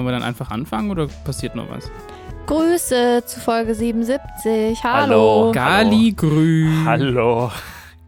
[0.00, 1.90] wollen wir dann einfach anfangen oder passiert noch was?
[2.46, 4.82] Grüße zu Folge 77.
[4.82, 4.92] Hallo.
[5.48, 5.52] Hallo.
[5.52, 6.68] Galigrü.
[6.86, 7.50] Hallo.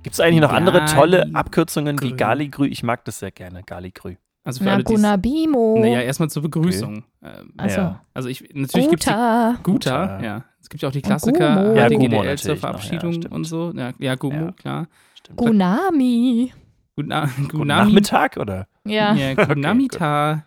[0.02, 2.16] Gibt es eigentlich noch andere tolle Gali- Abkürzungen wie Grü.
[2.16, 2.66] Galigrü?
[2.66, 4.16] Ich mag das sehr gerne, Galigrü.
[4.44, 5.78] Also für alle, die Nagunabimo.
[5.78, 7.04] Naja, erstmal zur Begrüßung.
[7.22, 8.00] Ähm, also, Ja.
[8.14, 9.58] Also ich, natürlich gibt es Guter.
[9.62, 10.20] Guta, Guta.
[10.24, 10.44] ja.
[10.60, 11.74] Es gibt ja auch die Klassiker, Gumo.
[11.76, 13.72] Ja, HDGDL Gumo zur natürlich noch, Verabschiedung ja, und so.
[13.76, 14.52] Ja, ja Gumo, Ja.
[14.52, 14.86] klar.
[15.14, 15.38] Stimmt.
[15.38, 16.52] Gunami.
[16.96, 17.66] Guna, Guten Gunami.
[17.90, 18.66] Nachmittag, oder?
[18.84, 19.14] Ja.
[19.14, 20.44] Ja, Gunamita.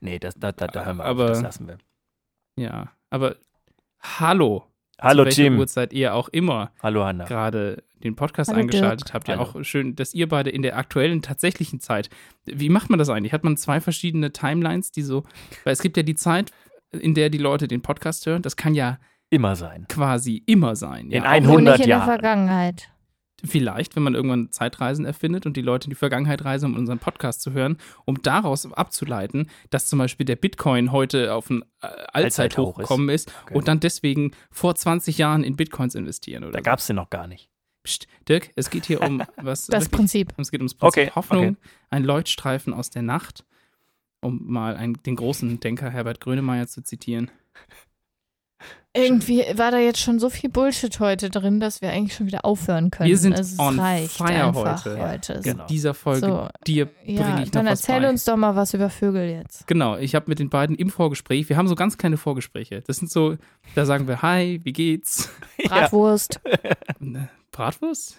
[0.00, 1.78] Nee, das, da, da, da hören wir Aber- auf, das lassen wir.
[2.58, 3.36] Ja, aber
[4.02, 4.64] hallo.
[5.00, 5.58] Hallo zu Team.
[5.58, 7.24] Uhrzeit ihr auch immer Hallo Hanna.
[7.26, 9.28] gerade den Podcast Hallo, eingeschaltet habt.
[9.28, 9.42] Ja, Hallo.
[9.50, 12.08] auch schön, dass ihr beide in der aktuellen, tatsächlichen Zeit.
[12.44, 13.34] Wie macht man das eigentlich?
[13.34, 15.24] Hat man zwei verschiedene Timelines, die so.
[15.64, 16.50] Weil es gibt ja die Zeit,
[16.92, 18.40] in der die Leute den Podcast hören.
[18.40, 19.86] Das kann ja Immer sein.
[19.88, 21.10] quasi immer sein.
[21.10, 22.04] Ja, In auch 100 Wo nicht in der Jahren.
[22.08, 22.88] Vergangenheit.
[23.44, 26.98] Vielleicht, wenn man irgendwann Zeitreisen erfindet und die Leute in die Vergangenheit reisen, um unseren
[26.98, 31.86] Podcast zu hören, um daraus abzuleiten, dass zum Beispiel der Bitcoin heute auf ein äh,
[32.12, 32.82] Allzeithoch ist.
[32.88, 33.54] gekommen ist Okay.
[33.54, 36.62] und dann deswegen vor 20 Jahren in Bitcoins investieren oder Da so.
[36.64, 37.50] gab es den noch gar nicht.
[37.84, 39.66] Psst, Dirk, es geht hier um was.
[39.66, 40.32] Das wirklich- Prinzip.
[40.38, 41.56] Es geht ums Prinzip Okay, Hoffnung, okay.
[41.90, 43.44] ein Leuchtstreifen aus der Nacht,
[44.20, 47.30] um mal einen, den großen Denker Herbert Grönemeyer zu zitieren.
[48.94, 52.46] Irgendwie war da jetzt schon so viel Bullshit heute drin, dass wir eigentlich schon wieder
[52.46, 53.10] aufhören können.
[53.10, 55.06] Wir sind also es on reicht fire einfach heute.
[55.10, 55.32] heute.
[55.34, 55.66] In Genau.
[55.66, 58.08] dieser Folge So, dir bringe ja, ich noch dann was erzähl bei.
[58.08, 59.66] uns doch mal was über Vögel jetzt.
[59.66, 62.80] Genau, ich habe mit den beiden im Vorgespräch, wir haben so ganz kleine Vorgespräche.
[62.86, 63.36] Das sind so,
[63.74, 65.28] da sagen wir Hi, wie geht's?
[65.66, 66.40] Bratwurst.
[67.52, 68.16] Bratwurst?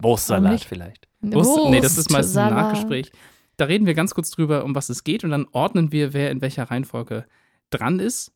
[0.00, 1.08] Wurstsalat vielleicht.
[1.22, 1.58] Wurst?
[1.70, 2.54] Nee, das ist meistens ein.
[2.54, 3.10] Nachgespräch.
[3.56, 6.30] Da reden wir ganz kurz drüber, um was es geht und dann ordnen wir, wer
[6.30, 7.24] in welcher Reihenfolge
[7.70, 8.32] dran ist.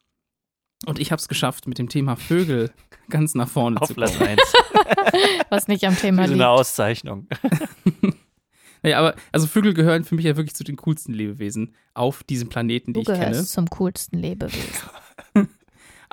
[0.87, 2.71] Und ich habe es geschafft, mit dem Thema Vögel
[3.11, 4.31] ganz nach vorne Auf zu Platz kommen.
[4.31, 4.41] 1.
[5.51, 6.35] Was nicht am Thema liegt.
[6.35, 7.27] eine Auszeichnung.
[8.81, 12.49] Naja, aber also Vögel gehören für mich ja wirklich zu den coolsten Lebewesen auf diesem
[12.49, 13.33] Planeten, die Du ich kenne.
[13.33, 14.63] gehörst zum coolsten Lebewesen.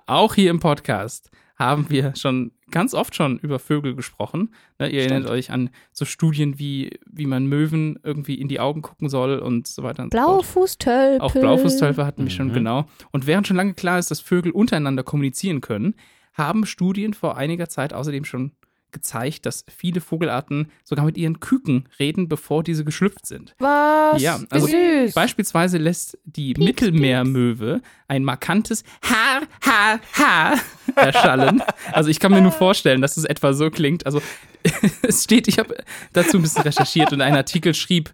[0.08, 4.54] Auch hier im Podcast haben wir schon ganz oft schon über Vögel gesprochen.
[4.80, 5.30] Ne, ihr erinnert Stimmt.
[5.38, 9.68] euch an so Studien, wie, wie man Möwen irgendwie in die Augen gucken soll und
[9.68, 10.10] so weiter und.
[10.10, 11.22] Blaufußtölpel.
[11.22, 12.54] Auch Blaufußtölpel hatten wir schon, Mhm.
[12.54, 12.86] genau.
[13.12, 15.96] Und während schon lange klar ist, dass Vögel untereinander kommunizieren können,
[16.34, 18.52] haben Studien vor einiger Zeit außerdem schon
[18.96, 23.54] gezeigt, dass viele Vogelarten sogar mit ihren Küken reden, bevor diese geschlüpft sind.
[23.60, 24.20] Was?
[24.22, 25.14] Ja, Wie also süß.
[25.14, 30.56] Beispielsweise lässt die Mittelmeermöwe ein markantes Ha, Ha, Ha
[30.96, 31.62] erschallen.
[31.92, 34.06] Also ich kann mir nur vorstellen, dass es etwa so klingt.
[34.06, 34.22] Also
[35.04, 35.76] es steht, ich habe
[36.14, 38.14] dazu ein bisschen recherchiert und ein Artikel schrieb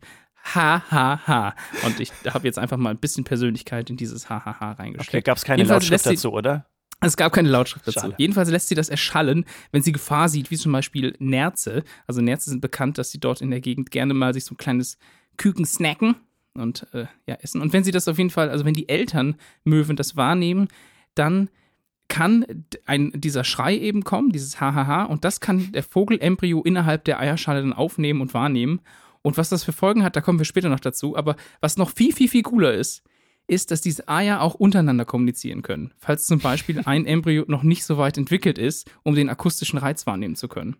[0.56, 1.56] Ha, Ha, Ha.
[1.86, 4.81] Und ich habe jetzt einfach mal ein bisschen Persönlichkeit in dieses Ha, Ha, Ha Okay,
[4.81, 5.25] reingesteckt.
[5.25, 6.66] gab es keine Jedenfalls Lautschrift dazu, oder?
[7.04, 8.00] Es gab keine Lautschrift dazu.
[8.00, 8.16] Schade.
[8.18, 11.84] Jedenfalls lässt sie das erschallen, wenn sie Gefahr sieht, wie zum Beispiel Nerze.
[12.06, 14.58] Also Nerze sind bekannt, dass sie dort in der Gegend gerne mal sich so ein
[14.58, 14.98] kleines
[15.38, 16.16] Küken snacken
[16.54, 17.62] und äh, ja, essen.
[17.62, 20.68] Und wenn sie das auf jeden Fall, also wenn die Eltern Möwen das wahrnehmen,
[21.16, 21.50] dann
[22.08, 22.46] kann
[22.86, 27.62] ein, dieser Schrei eben kommen, dieses Hahaha, und das kann der Vogelembryo innerhalb der Eierschale
[27.62, 28.82] dann aufnehmen und wahrnehmen.
[29.22, 31.16] Und was das für Folgen hat, da kommen wir später noch dazu.
[31.16, 33.04] Aber was noch viel, viel, viel cooler ist,
[33.52, 35.94] ist, dass diese Eier auch untereinander kommunizieren können.
[35.98, 40.08] Falls zum Beispiel ein Embryo noch nicht so weit entwickelt ist, um den akustischen Reiz
[40.08, 40.78] wahrnehmen zu können.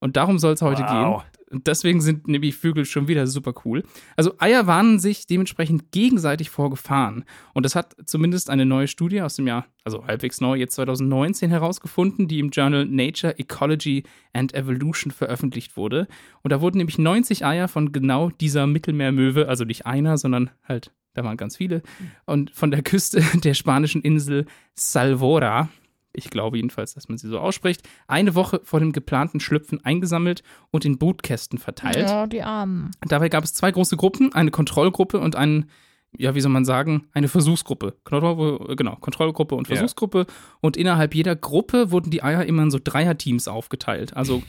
[0.00, 1.22] Und darum soll es heute Wow.
[1.22, 1.30] gehen.
[1.50, 3.84] Und deswegen sind nämlich Vögel schon wieder super cool.
[4.16, 7.24] Also Eier warnen sich dementsprechend gegenseitig vor Gefahren.
[7.52, 11.50] Und das hat zumindest eine neue Studie aus dem Jahr, also halbwegs neu, jetzt 2019
[11.50, 14.02] herausgefunden, die im Journal Nature Ecology
[14.32, 16.08] and Evolution veröffentlicht wurde.
[16.42, 20.92] Und da wurden nämlich 90 Eier von genau dieser Mittelmeermöwe, also nicht einer, sondern halt,
[21.14, 21.82] da waren ganz viele,
[22.26, 25.68] und von der Küste der spanischen Insel Salvora,
[26.12, 30.42] ich glaube jedenfalls, dass man sie so ausspricht, eine Woche vor dem geplanten Schlüpfen eingesammelt
[30.70, 32.08] und in Brutkästen verteilt.
[32.08, 32.92] Oh, die Armen.
[33.08, 35.70] Dabei gab es zwei große Gruppen, eine Kontrollgruppe und einen,
[36.16, 37.96] ja, wie soll man sagen, eine Versuchsgruppe.
[38.04, 39.74] Kontroll, genau, Kontrollgruppe und Ja.
[39.74, 40.26] Versuchsgruppe.
[40.60, 44.16] Und innerhalb jeder Gruppe wurden die Eier immer in so Dreierteams aufgeteilt.
[44.16, 44.42] Also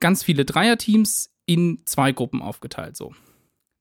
[0.00, 3.14] ganz viele Dreierteams in zwei Gruppen aufgeteilt, so.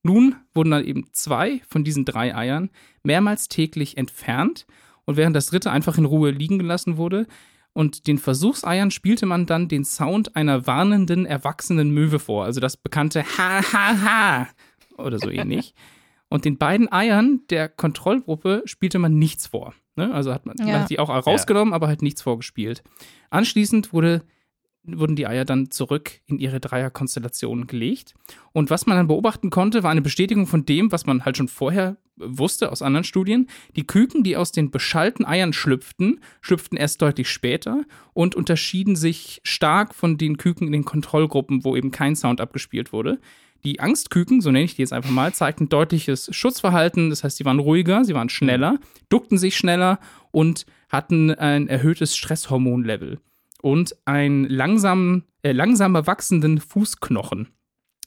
[0.03, 2.69] Nun wurden dann eben zwei von diesen drei Eiern
[3.03, 4.65] mehrmals täglich entfernt
[5.05, 7.27] und während das dritte einfach in Ruhe liegen gelassen wurde.
[7.73, 12.43] Und den Versuchseiern spielte man dann den Sound einer warnenden, erwachsenen Möwe vor.
[12.43, 14.47] Also das bekannte Ha, ha, ha
[14.97, 15.73] oder so ähnlich.
[16.29, 19.73] Und den beiden Eiern der Kontrollgruppe spielte man nichts vor.
[19.97, 20.13] Ne?
[20.13, 20.65] Also hat man, Ja.
[20.65, 22.83] man hat die auch rausgenommen, aber halt nichts vorgespielt.
[23.29, 24.23] Anschließend wurde,
[24.83, 28.13] wurden die Eier dann zurück in ihre Dreierkonstellationen gelegt.
[28.51, 31.47] Und was man dann beobachten konnte, war eine Bestätigung von dem, was man halt schon
[31.47, 33.47] vorher wusste aus anderen Studien.
[33.75, 37.83] Die Küken, die aus den beschallten Eiern schlüpften, schlüpften erst deutlich später
[38.13, 42.91] und unterschieden sich stark von den Küken in den Kontrollgruppen, wo eben kein Sound abgespielt
[42.91, 43.19] wurde.
[43.63, 47.11] Die Angstküken, so nenne ich die jetzt einfach mal, zeigten deutliches Schutzverhalten.
[47.11, 48.79] Das heißt, sie waren ruhiger, sie waren schneller,
[49.09, 49.99] duckten sich schneller
[50.31, 53.19] und hatten ein erhöhtes Stresshormonlevel
[53.61, 57.49] und einen langsam, äh, langsamer wachsenden Fußknochen.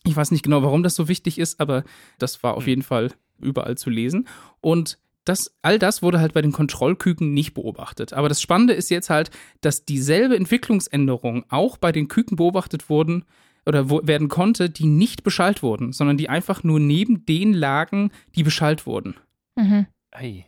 [0.05, 1.85] Ich weiß nicht genau, warum das so wichtig ist, aber
[2.19, 4.29] das war auf jeden Fall überall zu lesen.
[4.61, 8.13] Und das, all das wurde halt bei den Kontrollküken nicht beobachtet.
[8.13, 9.31] Aber das Spannende ist jetzt halt,
[9.63, 13.25] dass dieselbe Entwicklungsänderung auch bei den Küken beobachtet wurden
[13.65, 18.11] oder wo, werden konnte, die nicht beschallt wurden, sondern die einfach nur neben den lagen,
[18.35, 19.15] die beschallt wurden.
[19.57, 19.87] Mhm.
[20.11, 20.45] Ei.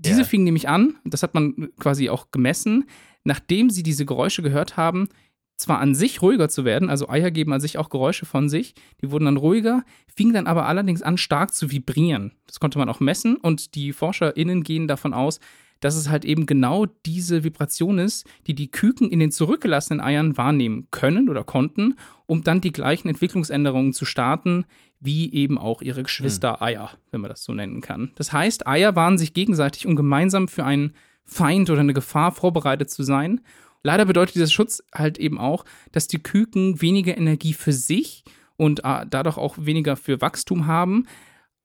[0.00, 0.24] Diese Ja.
[0.26, 2.84] fingen nämlich an, das hat man quasi auch gemessen,
[3.24, 5.08] nachdem sie diese Geräusche gehört haben,
[5.56, 8.74] zwar an sich ruhiger zu werden, also Eier geben an sich auch Geräusche von sich,
[9.02, 12.32] die wurden dann ruhiger, fingen dann aber allerdings an, stark zu vibrieren.
[12.46, 15.38] Das konnte man auch messen und die ForscherInnen gehen davon aus,
[15.80, 20.36] dass es halt eben genau diese Vibration ist, die die Küken in den zurückgelassenen Eiern
[20.36, 21.96] wahrnehmen können oder konnten,
[22.26, 24.64] um dann die gleichen Entwicklungsänderungen zu starten,
[25.00, 28.12] wie eben auch ihre Geschwister Eier, wenn man das so nennen kann.
[28.16, 30.92] Das heißt, Eier waren sich gegenseitig, um gemeinsam für einen
[31.24, 33.40] Feind oder eine Gefahr vorbereitet zu sein.
[33.82, 38.24] Leider bedeutet dieser Schutz halt eben auch, dass die Küken weniger Energie für sich
[38.58, 41.06] und äh, dadurch auch weniger für Wachstum haben.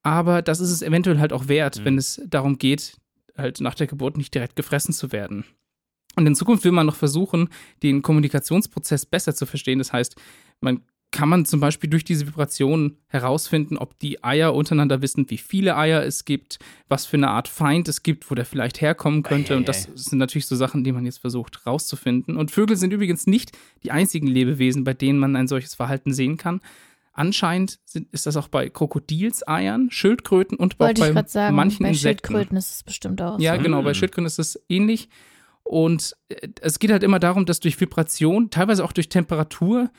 [0.03, 1.85] Aber das ist es eventuell halt auch wert, Mhm.
[1.85, 2.95] wenn es darum geht,
[3.37, 5.45] halt nach der Geburt nicht direkt gefressen zu werden.
[6.15, 7.49] Und in Zukunft will man noch versuchen,
[7.83, 9.79] den Kommunikationsprozess besser zu verstehen.
[9.79, 10.15] Das heißt,
[10.61, 10.81] man
[11.15, 15.77] kann man zum Beispiel durch diese Vibration herausfinden, ob die Eier untereinander wissen, wie viele
[15.77, 16.59] Eier es gibt,
[16.89, 19.53] was für eine Art Feind es gibt, wo der vielleicht herkommen könnte.
[19.53, 22.35] Ei, ei, Und das sind natürlich so Sachen, die man jetzt versucht rauszufinden.
[22.35, 26.35] Und Vögel sind übrigens nicht die einzigen Lebewesen, bei denen man ein solches Verhalten sehen
[26.35, 26.59] kann.
[27.17, 31.55] Anscheinend sind, ist das auch bei Krokodilseiern, Schildkröten und auch Wollte ich bei gerade sagen,
[31.55, 32.27] manchen bei Insekten.
[32.27, 33.39] Schildkröten ist es bestimmt auch.
[33.39, 33.61] Ja, so.
[33.63, 33.95] genau, bei Mm.
[33.95, 35.07] Schildkröten ist es ähnlich.
[35.63, 39.89] Und äh, es geht halt immer darum, dass durch Vibration, teilweise auch durch Temperatur,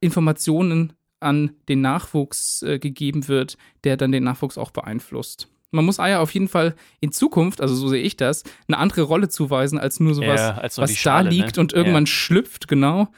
[0.00, 5.48] Informationen an den Nachwuchs äh, gegeben wird, der dann den Nachwuchs auch beeinflusst.
[5.70, 9.02] Man muss Eier auf jeden Fall in Zukunft, also so sehe ich das, eine andere
[9.02, 11.62] Rolle zuweisen als nur sowas, Ja, als nur was die da Schale, liegt ne?
[11.62, 13.08] und irgendwann schlüpft, genau.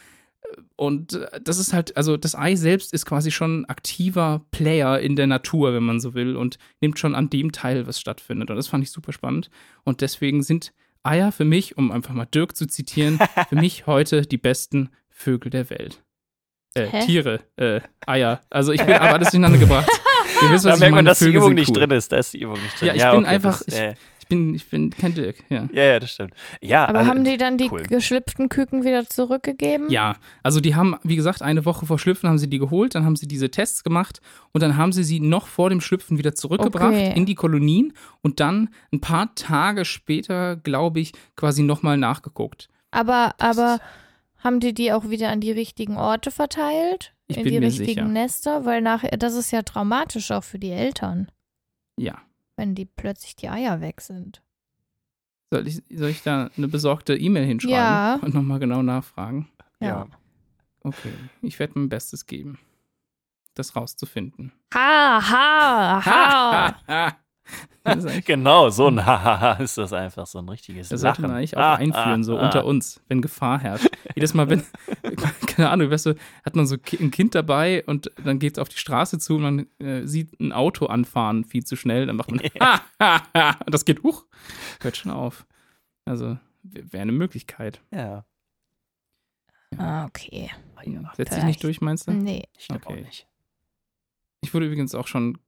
[0.77, 4.99] Und äh, das ist halt, also das Ei selbst ist quasi schon ein aktiver Player
[5.01, 8.51] in der Natur, wenn man so will, und nimmt schon an dem teil, was stattfindet.
[8.51, 9.51] Und das fand ich super spannend.
[9.85, 10.73] Und deswegen sind
[11.03, 13.19] Eier für mich, um einfach mal Dirk zu zitieren,
[13.49, 16.03] für mich heute die besten Vögel der Welt.
[16.75, 17.07] Äh, Hä?
[17.07, 18.41] Tiere, äh, Eier.
[18.51, 19.89] Also ich bin aber alles durcheinander gebracht.
[20.43, 21.75] Ihr wisst, Da was ich merkt man, dass die Übung sind nicht cool.
[21.87, 22.11] drin ist.
[22.11, 22.89] Da ist die Übung nicht drin.
[22.89, 25.69] Ja, ich bin okay, einfach- Das, äh, Ich bin, ich bin kein Dirk, ja.
[25.73, 26.33] ja, ja, das stimmt.
[26.61, 27.83] Ja, Aber also, haben die dann die cool.
[27.83, 29.91] geschlüpften Küken wieder zurückgegeben?
[29.91, 33.05] Ja, also die haben, wie gesagt, eine Woche vor Schlüpfen haben sie die geholt, dann
[33.05, 34.21] haben sie diese Tests gemacht
[34.53, 37.13] und dann haben sie sie noch vor dem Schlüpfen wieder zurückgebracht Okay.
[37.17, 37.93] in die Kolonien
[38.23, 42.69] und dann ein paar Tage später, glaube ich, quasi nochmal nachgeguckt.
[42.91, 43.81] Aber, aber
[44.39, 47.13] haben die die auch wieder an die richtigen Orte verteilt?
[47.27, 48.05] Ich in bin die mir richtigen sicher.
[48.05, 48.65] Nester?
[48.67, 51.29] Weil nachher, das ist ja traumatisch auch für die Eltern,
[51.99, 52.19] Ja.
[52.57, 54.43] Wenn die plötzlich die Eier weg sind.
[55.51, 58.15] Soll ich, soll ich da eine besorgte E-Mail hinschreiben Ja.
[58.23, 59.49] und nochmal genau nachfragen?
[59.81, 60.07] ja.
[60.87, 62.59] Okay, ich werde mein Bestes geben,
[63.55, 64.53] das rauszufinden.
[64.75, 66.77] Ha, ha, ha.
[66.87, 67.07] ha.
[67.07, 67.24] Ist eigentlich-
[68.25, 71.31] Genau, so ein Hahaha ist das einfach so ein richtiges das sollte Lachen.
[71.31, 72.45] man eigentlich auch Ah, einführen, ah, so ah.
[72.47, 73.89] unter uns, wenn Gefahr herrscht.
[74.15, 74.63] Jedes Mal, wenn,
[75.47, 76.15] keine Ahnung, weißt du,
[76.45, 79.43] hat man so ein Kind dabei und dann geht es auf die Straße zu und
[79.43, 83.51] man äh, sieht ein Auto anfahren viel zu schnell, dann macht man ha, ha, ha,
[83.67, 84.25] und das geht, huch,
[84.81, 85.47] hört schon auf.
[86.07, 87.81] Also, wäre eine Möglichkeit.
[87.91, 88.25] Ja.
[89.77, 90.51] Ah, okay.
[91.17, 92.13] Setzt sich nicht durch, meinst du?
[92.13, 92.45] Nee.
[92.59, 93.01] Ich glaube Okay.
[93.01, 93.27] auch nicht.
[94.43, 95.39] Ich wurde übrigens auch schon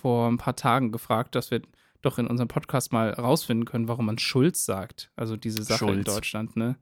[0.00, 1.62] vor ein paar Tagen gefragt, dass wir
[2.02, 5.10] doch in unserem Podcast mal rausfinden können, warum man Schulz sagt.
[5.16, 6.14] Also diese Sache in Schulz.
[6.14, 6.76] Deutschland, ne?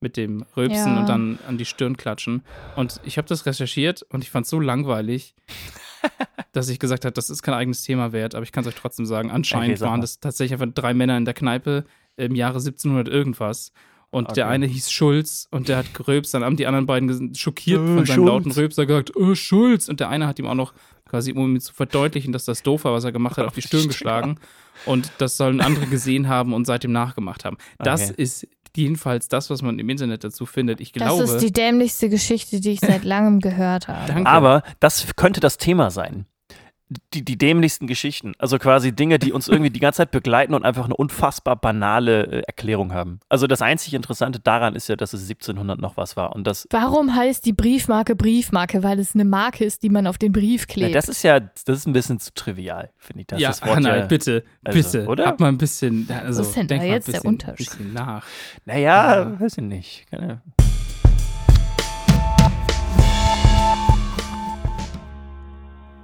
[0.00, 1.00] Mit dem Rülpsen Ja.
[1.00, 2.42] und dann an die Stirn klatschen.
[2.76, 5.34] Und ich habe das recherchiert und ich fand es so langweilig,
[6.52, 8.74] dass ich gesagt habe, das ist kein eigenes Thema wert, aber ich kann es euch
[8.76, 9.30] trotzdem sagen.
[9.30, 11.84] Anscheinend Okay, sag waren das tatsächlich einfach drei Männer in der Kneipe
[12.16, 13.72] im Jahre 1700 irgendwas.
[14.10, 14.54] Und der Okay.
[14.54, 18.06] eine hieß Schulz und der hat gerülpst, dann haben die anderen beiden schockiert Äh, von
[18.06, 18.26] seinem Schulz.
[18.28, 19.88] lauten Rülpser gesagt, äh, Schulz.
[19.88, 20.72] Und der eine hat ihm auch noch
[21.06, 23.62] quasi, um ihm zu verdeutlichen, dass das doof war, was er gemacht hat, auf die
[23.62, 24.38] Stirn geschlagen.
[24.86, 27.58] Und das sollen andere gesehen haben und seitdem nachgemacht haben.
[27.78, 28.22] Das Okay.
[28.22, 28.46] ist
[28.76, 30.80] jedenfalls das, was man im Internet dazu findet.
[30.80, 31.24] Ich Das glaube.
[31.24, 34.06] ist die dämlichste Geschichte, die ich seit langem gehört habe.
[34.06, 34.30] Danke.
[34.30, 36.26] Aber das könnte das Thema sein.
[37.12, 38.32] Die, die dämlichsten Geschichten.
[38.38, 42.22] Also quasi Dinge, die uns irgendwie die ganze Zeit begleiten und einfach eine unfassbar banale
[42.26, 43.20] äh, Erklärung haben.
[43.28, 46.34] Also das einzig Interessante daran ist ja, dass es 1700 noch was war.
[46.34, 48.82] Und das, Warum heißt die Briefmarke Briefmarke?
[48.82, 50.94] Weil es eine Marke ist, die man auf den Brief klebt.
[50.94, 53.26] das ist ja, das ist ein bisschen zu trivial, finde ich.
[53.26, 55.06] Das ja, das Wort Hannah, ja, bitte, also, bitte.
[55.08, 55.26] oder?
[55.26, 56.08] Hab mal ein bisschen.
[56.24, 57.68] Also, ist denn denk da mal ein jetzt der bisschen, Unterschied?
[57.70, 58.24] bisschen nach.
[58.64, 59.40] Naja, Ja.
[59.40, 60.06] weiß ich nicht.
[60.10, 60.40] Keine-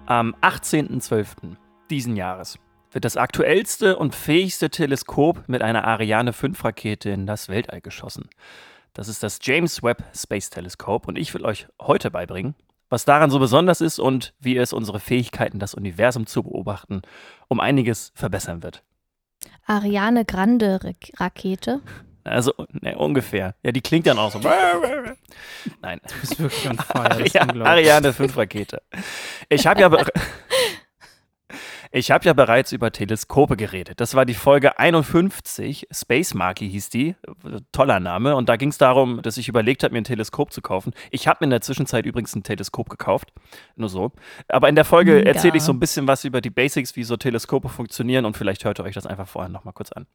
[0.07, 1.57] Am 18.12.
[1.89, 2.59] diesen Jahres
[2.93, 8.29] wird das aktuellste und fähigste Teleskop mit einer Ariane 5 Rakete in das Weltall geschossen.
[8.93, 12.55] Das ist das James Webb Space Telescope und ich will euch heute beibringen,
[12.91, 17.01] was daran so besonders ist und wie es unsere Fähigkeiten, das Universum zu beobachten,
[17.49, 18.85] um einiges verbessern wird.
[19.65, 20.81] Ariane Grande
[21.17, 21.81] Rakete.
[22.25, 23.55] Also ne, ungefähr.
[23.63, 24.41] Ja, die klingt dann auch so.
[25.83, 26.01] Nein.
[26.09, 27.11] Du bist wirklich on fire.
[27.11, 27.31] Ari
[27.63, 28.83] Ariane 5 Rakete.
[29.51, 29.91] Ich habe ja,
[31.93, 34.01] ich habe ja bereits über Teleskope geredet.
[34.01, 35.87] Das war die Folge 51.
[35.93, 37.15] Space Marky hieß die.
[37.73, 38.37] Toller Name.
[38.37, 40.95] Und da ging es darum, dass ich überlegt habe, mir ein Teleskop zu kaufen.
[41.11, 43.35] Ich habe mir in der Zwischenzeit übrigens ein Teleskop gekauft.
[43.77, 44.13] Nur so.
[44.49, 47.19] Aber in der Folge erzähle ich so ein bisschen was über die Basics, wie so
[47.19, 48.25] Teleskope funktionieren.
[48.25, 50.07] Und vielleicht hört ihr euch das einfach vorher nochmal kurz an.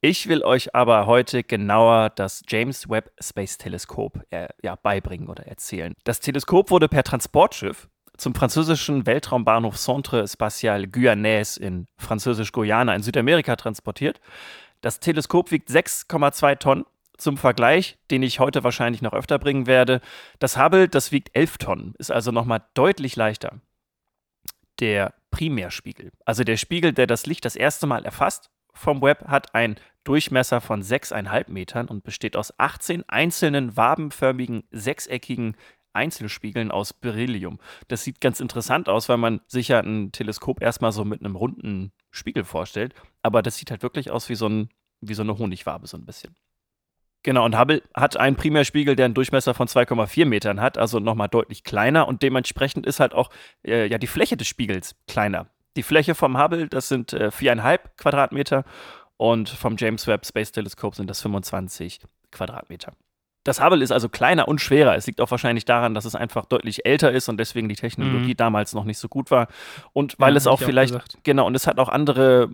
[0.00, 5.46] Ich will euch aber heute genauer das James Webb Space Teleskop äh, ja, beibringen oder
[5.46, 5.94] erzählen.
[6.04, 13.56] Das Teleskop wurde per Transportschiff zum französischen Weltraumbahnhof Centre Spatial Guyanais in Französisch-Guyana in Südamerika
[13.56, 14.20] transportiert.
[14.82, 16.84] Das Teleskop wiegt 6,2 Tonnen.
[17.16, 20.00] Zum Vergleich, den ich heute wahrscheinlich noch öfter bringen werde,
[20.40, 23.60] das Hubble, das wiegt 11 Tonnen, ist also nochmal deutlich leichter.
[24.80, 29.54] Der Primärspiegel, also der Spiegel, der das Licht das erste Mal erfasst vom Webb, hat
[29.54, 35.56] einen Durchmesser von 6,5 Metern und besteht aus 18 einzelnen wabenförmigen, sechseckigen
[35.94, 37.58] Einzelspiegeln aus Beryllium.
[37.88, 41.36] Das sieht ganz interessant aus, weil man sich ja ein Teleskop erstmal so mit einem
[41.36, 42.94] runden Spiegel vorstellt.
[43.22, 44.68] Aber das sieht halt wirklich aus wie so, ein,
[45.00, 46.34] wie so eine Honigwabe, so ein bisschen.
[47.22, 51.28] Genau, und Hubble hat einen Primärspiegel, der einen Durchmesser von 2,4 Metern hat, also nochmal
[51.28, 53.30] deutlich kleiner und dementsprechend ist halt auch
[53.66, 55.46] äh, ja, die Fläche des Spiegels kleiner.
[55.76, 58.64] Die Fläche vom Hubble, das sind äh, 4,5 Quadratmeter
[59.16, 62.00] und vom James Webb Space Telescope sind das 25
[62.30, 62.92] Quadratmeter.
[63.44, 64.96] Das Hubble ist also kleiner und schwerer.
[64.96, 68.30] Es liegt auch wahrscheinlich daran, dass es einfach deutlich älter ist und deswegen die Technologie
[68.30, 68.36] mhm.
[68.38, 69.48] damals noch nicht so gut war.
[69.92, 72.48] Und weil ja, es auch vielleicht, auch genau, und es hat auch andere,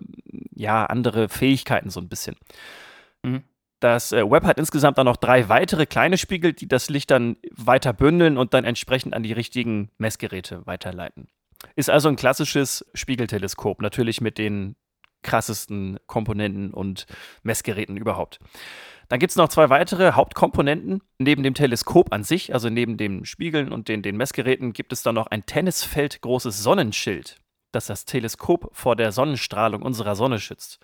[0.53, 2.35] ja, andere Fähigkeiten so ein bisschen.
[3.23, 3.43] Mhm.
[3.79, 7.37] Das äh, Web hat insgesamt dann noch drei weitere kleine Spiegel, die das Licht dann
[7.55, 11.29] weiter bündeln und dann entsprechend an die richtigen Messgeräte weiterleiten.
[11.75, 14.75] Ist also ein klassisches Spiegelteleskop, natürlich mit den
[15.23, 17.05] krassesten Komponenten und
[17.43, 18.39] Messgeräten überhaupt.
[19.07, 21.01] Dann gibt es noch zwei weitere Hauptkomponenten.
[21.19, 25.03] Neben dem Teleskop an sich, also neben den Spiegeln und den, den Messgeräten, gibt es
[25.03, 27.35] dann noch ein Tennisfeld großes Sonnenschild,
[27.71, 30.79] das das Teleskop vor der Sonnenstrahlung unserer Sonne schützt.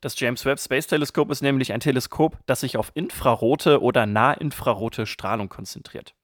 [0.00, 5.06] Das James Webb Space Teleskop ist nämlich ein Teleskop, das sich auf infrarote oder nahinfrarote
[5.06, 6.14] Strahlung konzentriert.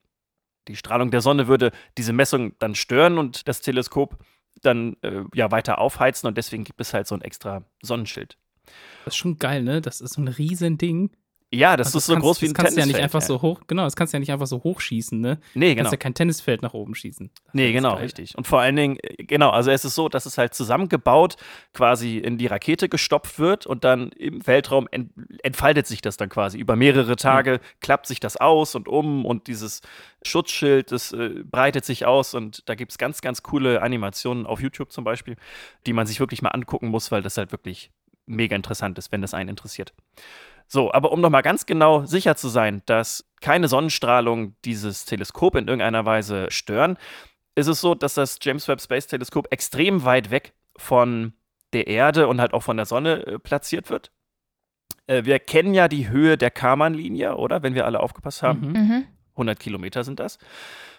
[0.69, 4.19] Die Strahlung der Sonne würde diese Messung dann stören und das Teleskop
[4.61, 8.37] dann äh, ja weiter aufheizen und deswegen gibt es halt so ein extra Sonnenschild.
[9.05, 9.81] Das ist schon geil, ne?
[9.81, 11.11] Das ist so ein riesen Ding.
[11.55, 12.97] Ja, das also ist so kannst, groß wie ein das kannst Tennisfeld.
[12.97, 13.27] Ja nicht einfach ja.
[13.27, 15.39] so hoch, genau, das kannst du ja nicht einfach so hochschießen, ne?
[15.53, 15.75] Nee, genau.
[15.75, 17.31] Du kannst ja kein Tennisfeld nach oben schießen.
[17.45, 18.05] Das nee, genau, geil.
[18.05, 18.37] richtig.
[18.39, 21.37] Und vor allen Dingen, äh, genau, also es ist so, dass es halt zusammengebaut
[21.75, 25.11] quasi in die Rakete gestopft wird und dann im Weltraum ent
[25.43, 26.59] entfaltet sich das dann quasi.
[26.59, 27.81] Über mehrere Tage mhm.
[27.81, 29.83] klappt sich das aus und um und dieses
[30.25, 34.63] Schutzschild, das äh, breitet sich aus und da gibt es ganz, ganz coole Animationen auf
[34.63, 35.37] YouTube zum Beispiel,
[35.87, 37.91] die man sich wirklich mal angucken muss, weil das halt wirklich
[38.25, 39.93] mega interessant ist, wenn das einen interessiert.
[40.67, 45.69] So, aber um nochmal ganz genau sicher zu sein, dass keine Sonnenstrahlung dieses Teleskop in
[45.69, 46.97] irgendeiner Weise stören,
[47.55, 51.35] ist es so, dass das James Webb Space Teleskop extrem weit weg von
[51.73, 54.11] der Erde und halt auch von der Sonne äh, platziert wird.
[55.07, 57.63] Äh, wir kennen ja die Höhe der Karman-Linie, oder?
[57.63, 58.73] Wenn wir alle aufgepasst haben.
[58.73, 59.05] Mhm.
[59.33, 59.63] 100 mhm.
[59.63, 60.39] Kilometer sind das.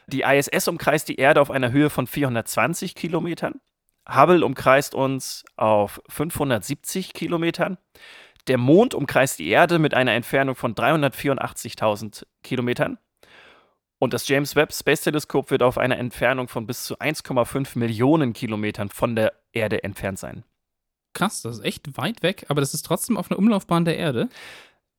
[0.07, 3.61] Die ISS umkreist die Erde auf einer Höhe von 420 Kilometern.
[4.07, 7.77] Hubble umkreist uns auf 570 Kilometern.
[8.47, 12.97] Der Mond umkreist die Erde mit einer Entfernung von 384.000 Kilometern.
[13.99, 18.33] Und das James Webb Space Teleskop wird auf einer Entfernung von bis zu 1,5 Millionen
[18.33, 20.43] Kilometern von der Erde entfernt sein.
[21.13, 24.27] Krass, das ist echt weit weg, aber das ist trotzdem auf einer Umlaufbahn der Erde?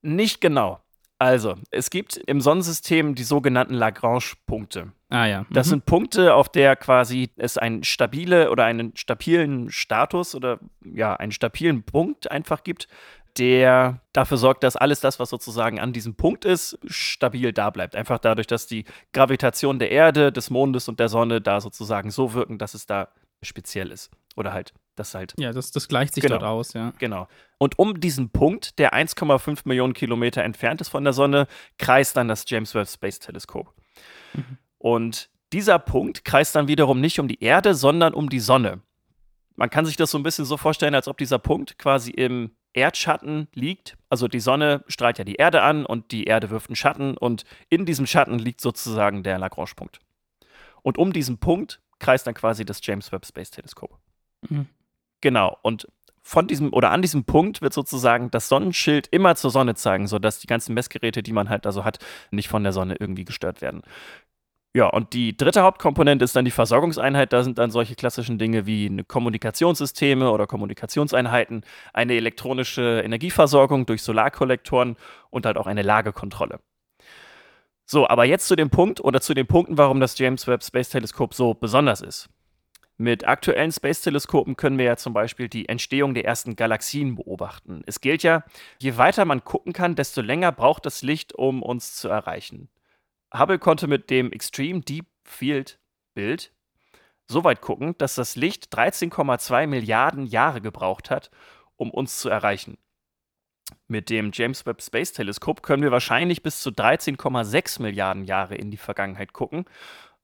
[0.01, 0.81] Nicht genau.
[1.19, 4.93] Also, es gibt im Sonnensystem die sogenannten Lagrange-Punkte.
[5.11, 5.41] Ah ja.
[5.43, 5.47] Mhm.
[5.51, 11.15] Das sind Punkte, auf der quasi es einen stabile oder einen stabilen Status oder ja,
[11.15, 12.89] einen stabilen Punkt einfach gibt,
[13.39, 17.97] der dafür sorgt, dass alles das, was sozusagen an diesem Punkt ist, stabil da bleibt.
[17.97, 22.33] Einfach dadurch, dass die Gravitation der Erde, des Mondes und der Sonne da sozusagen so
[22.33, 23.09] wirken, dass es da
[23.43, 24.11] speziell ist.
[24.37, 25.35] Oder halt, das halt.
[25.39, 26.93] Ja, das, das gleicht sich genau, dort aus, ja.
[26.99, 27.29] Genau.
[27.59, 31.47] Und um diesen Punkt, der 1,5 Millionen Kilometer entfernt ist von der Sonne,
[31.79, 33.73] kreist dann das James Webb Space Teleskop.
[34.33, 34.59] Mhm.
[34.79, 38.81] Und dieser Punkt kreist dann wiederum nicht um die Erde, sondern um die Sonne.
[39.57, 42.51] Man kann sich das so ein bisschen so vorstellen, als ob dieser Punkt quasi im
[42.75, 43.97] Erdschatten liegt.
[44.11, 47.45] Also die Sonne strahlt ja die Erde an und die Erde wirft einen Schatten und
[47.69, 50.01] in diesem Schatten liegt sozusagen der Lagrange-Punkt.
[50.83, 53.99] Und um diesen Punkt kreist dann quasi das James Webb Space Teleskop.
[54.49, 54.67] Mhm.
[55.21, 55.57] Genau.
[55.63, 55.89] Und
[56.27, 60.39] von diesem oder an diesem Punkt wird sozusagen das Sonnenschild immer zur Sonne zeigen, sodass
[60.39, 61.99] die ganzen Messgeräte, die man halt also hat,
[62.31, 63.83] nicht von der Sonne irgendwie gestört werden.
[64.77, 67.33] Ja, und die dritte Hauptkomponente ist dann die Versorgungseinheit.
[67.33, 74.03] Da sind dann solche klassischen Dinge wie eine Kommunikationssysteme oder Kommunikationseinheiten, eine elektronische Energieversorgung durch
[74.03, 74.97] Solarkollektoren
[75.31, 76.59] und halt auch eine Lagekontrolle.
[77.87, 80.89] So, aber jetzt zu dem Punkt oder zu den Punkten, warum das James Webb Space
[80.89, 82.29] Teleskop so besonders ist.
[82.97, 87.83] Mit aktuellen Space-Teleskopen können wir ja zum Beispiel die Entstehung der ersten Galaxien beobachten.
[87.87, 88.45] Es gilt ja,
[88.79, 92.69] je weiter man gucken kann, desto länger braucht das Licht, um uns zu erreichen.
[93.37, 95.81] Hubble konnte mit dem Extreme Deep Field
[96.15, 96.53] Bild
[97.27, 101.31] so weit gucken, dass das Licht 13,2 Milliarden Jahre gebraucht hat,
[101.77, 102.79] um uns zu erreichen.
[103.89, 108.71] Mit dem James Webb Space Teleskop können wir wahrscheinlich bis zu 13,6 Milliarden Jahre in
[108.71, 109.65] die Vergangenheit gucken.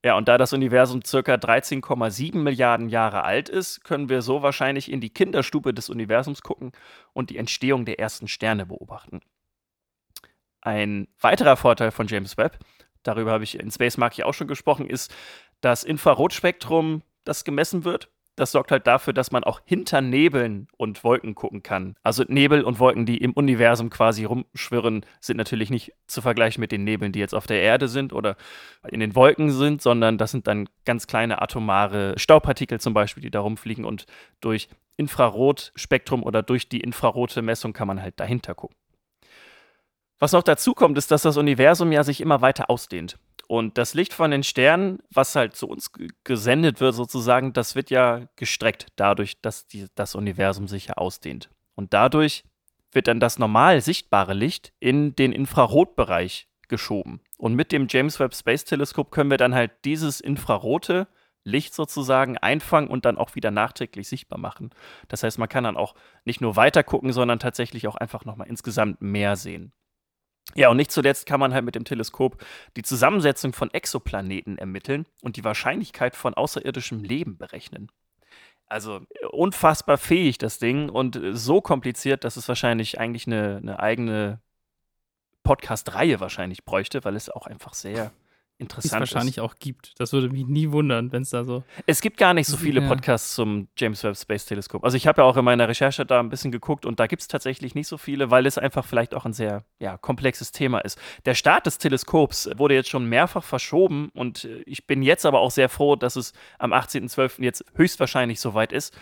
[0.05, 4.91] Ja, und da das Universum circa 13,7 Milliarden Jahre alt ist, können wir so wahrscheinlich
[4.91, 6.73] in die Kinderstube des Universums gucken
[7.13, 9.21] und die Entstehung der ersten Sterne beobachten.
[10.63, 12.59] Ein weiterer Vorteil von James Webb,
[13.03, 15.15] darüber habe ich in Space Mark auch schon gesprochen, ist
[15.61, 21.05] das Infrarotspektrum, das gemessen wird das sorgt halt dafür, dass man auch hinter Nebeln und
[21.05, 21.95] Wolken gucken kann.
[22.03, 26.73] Also Nebel und Wolken, die im Universum quasi rumschwirren, sind natürlich nicht zu vergleichen mit
[26.73, 28.37] den Nebeln, die jetzt auf der Erde sind oder
[28.89, 33.31] in den Wolken sind, sondern das sind dann ganz kleine atomare Staubpartikel zum Beispiel, die
[33.31, 34.07] da rumfliegen und
[34.41, 38.80] durch Infrarotspektrum oder durch die infrarote Messung kann man halt dahinter gucken.
[40.21, 43.19] Was noch dazu kommt, ist, dass das Universum ja sich immer weiter ausdehnt.
[43.49, 45.91] Und das Licht von den Sternen, was halt zu uns
[46.23, 51.51] gesendet wird, sozusagen, das wird ja gestreckt dadurch, dass die, das Universum sich ja ausdehnt.
[51.75, 52.45] Und dadurch
[52.93, 57.23] wird dann das normal sichtbare Licht in den Infrarotbereich geschoben.
[57.39, 61.09] Und mit dem James Webb Space Teleskop können wir dann halt dieses infrarote
[61.43, 64.71] Licht sozusagen einfangen und dann auch wieder nachträglich sichtbar machen.
[65.09, 68.49] Das heißt, man kann dann auch nicht nur weiter gucken, sondern tatsächlich auch einfach nochmal
[68.49, 69.73] insgesamt mehr sehen.
[70.55, 72.43] Ja, und nicht zuletzt kann man halt mit dem Teleskop
[72.77, 77.91] die Zusammensetzung von Exoplaneten ermitteln und die Wahrscheinlichkeit von außerirdischem Leben berechnen.
[78.67, 84.41] Also unfassbar fähig das Ding und so kompliziert, dass es wahrscheinlich eigentlich eine, eine eigene
[85.43, 88.13] Podcast-Reihe wahrscheinlich bräuchte, weil es auch einfach sehr
[88.61, 89.43] interessant es wahrscheinlich ist.
[89.43, 89.99] auch gibt.
[89.99, 91.65] Das würde mich nie wundern, wenn es da so.
[91.87, 92.89] Es gibt gar nicht so viele Ja.
[92.89, 94.85] Podcasts zum James Webb Space Teleskop.
[94.85, 97.23] Also ich habe ja auch in meiner Recherche da ein bisschen geguckt und da gibt
[97.23, 100.79] es tatsächlich nicht so viele, weil es einfach vielleicht auch ein sehr ja, komplexes Thema
[100.81, 100.99] ist.
[101.25, 105.41] Der Start des Teleskops wurde jetzt schon mehrfach verschoben und äh, ich bin jetzt aber
[105.41, 107.43] auch sehr froh, dass es am 18.12.
[107.43, 108.97] jetzt höchstwahrscheinlich soweit ist,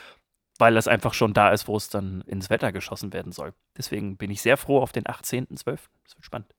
[0.59, 3.55] weil es einfach schon da ist, wo es dann ins Wetter geschossen werden soll.
[3.77, 5.65] Deswegen bin ich sehr froh auf den 18.12.
[5.65, 6.55] Das wird spannend.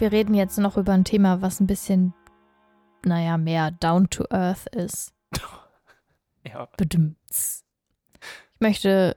[0.00, 2.14] Wir reden jetzt noch über ein Thema, was ein bisschen,
[3.04, 5.12] naja, mehr down to earth ist.
[6.42, 6.68] Ja.
[6.80, 9.14] Ich möchte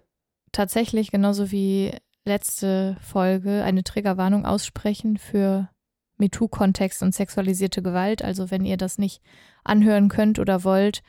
[0.51, 1.93] tatsächlich genauso wie
[2.25, 5.69] letzte Folge eine Triggerwarnung aussprechen für
[6.17, 8.25] MeToo-Kontext und sexualisierte Gewalt.
[8.25, 9.21] Also wenn ihr das nicht
[9.63, 11.01] anhören könnt oder wollt,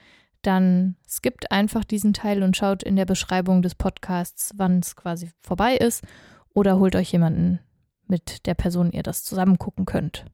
[0.42, 5.32] dann skippt einfach diesen Teil und schaut in der Beschreibung des Podcasts, wann es quasi
[5.42, 6.04] vorbei ist.
[6.54, 7.58] Oder holt euch jemanden,
[8.08, 10.24] mit der Person ihr das zusammen gucken könnt.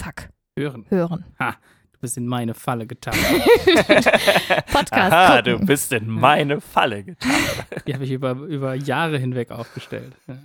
[0.00, 0.86] Fuck, Hören.
[0.88, 1.24] hören.
[1.38, 3.16] Du bist in meine Falle getappt.
[4.72, 5.60] Podcast Aha, gucken.
[5.60, 7.86] du bist in meine Falle getappt.
[7.86, 10.14] Die habe ich über, über Jahre hinweg aufgestellt.
[10.26, 10.38] Ja.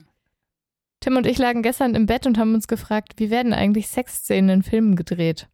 [1.01, 4.49] Tim und ich lagen gestern im Bett und haben uns gefragt, wie werden eigentlich Sexszenen
[4.49, 5.49] in Filmen gedreht?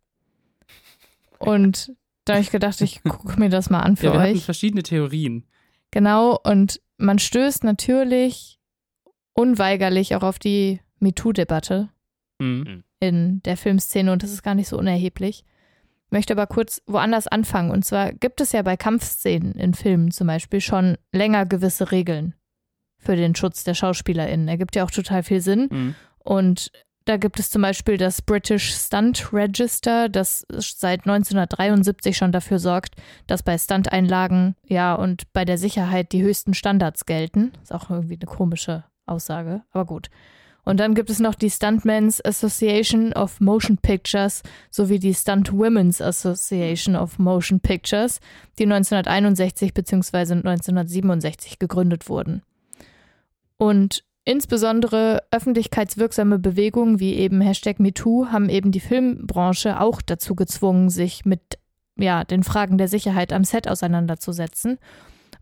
[1.39, 1.93] Und
[2.25, 4.45] da habe ich gedacht, ich gucke mir das mal an für Ja, wir hatten euch.
[4.45, 5.45] verschiedene Theorien.
[5.91, 8.56] Genau, und man stößt natürlich
[9.37, 11.89] unweigerlich auch auf die MeToo-Debatte
[12.39, 12.83] Mhm.
[12.99, 15.43] in der Filmszene und das ist gar nicht so unerheblich.
[16.09, 17.71] Möchte aber kurz woanders anfangen.
[17.71, 22.33] Und zwar gibt es ja bei Kampfszenen in Filmen zum Beispiel schon länger gewisse Regeln
[22.97, 24.47] für den Schutz der SchauspielerInnen.
[24.47, 25.67] Ergibt ja auch total viel Sinn.
[25.71, 25.95] Mhm.
[26.23, 26.71] Und
[27.05, 32.95] da gibt es zum Beispiel das British Stunt Register, das seit 1973 schon dafür sorgt,
[33.27, 37.51] dass bei Stunteinlagen, ja, und bei der Sicherheit die höchsten Standards gelten.
[37.63, 40.09] Ist auch irgendwie eine komische Aussage, aber gut.
[40.67, 46.01] Und dann gibt es noch die Stuntmen's Association of Motion Pictures sowie die Stunt Women's
[46.01, 48.19] Association of Motion Pictures,
[48.59, 50.17] die 1961 bzw.
[50.17, 52.41] 1967 gegründet wurden.
[53.55, 60.89] Und insbesondere öffentlichkeitswirksame Bewegungen wie eben Hashtag MeToo haben eben die Filmbranche auch dazu gezwungen,
[60.89, 61.57] sich mit
[61.95, 64.79] ja, den Fragen der Sicherheit am Set auseinanderzusetzen.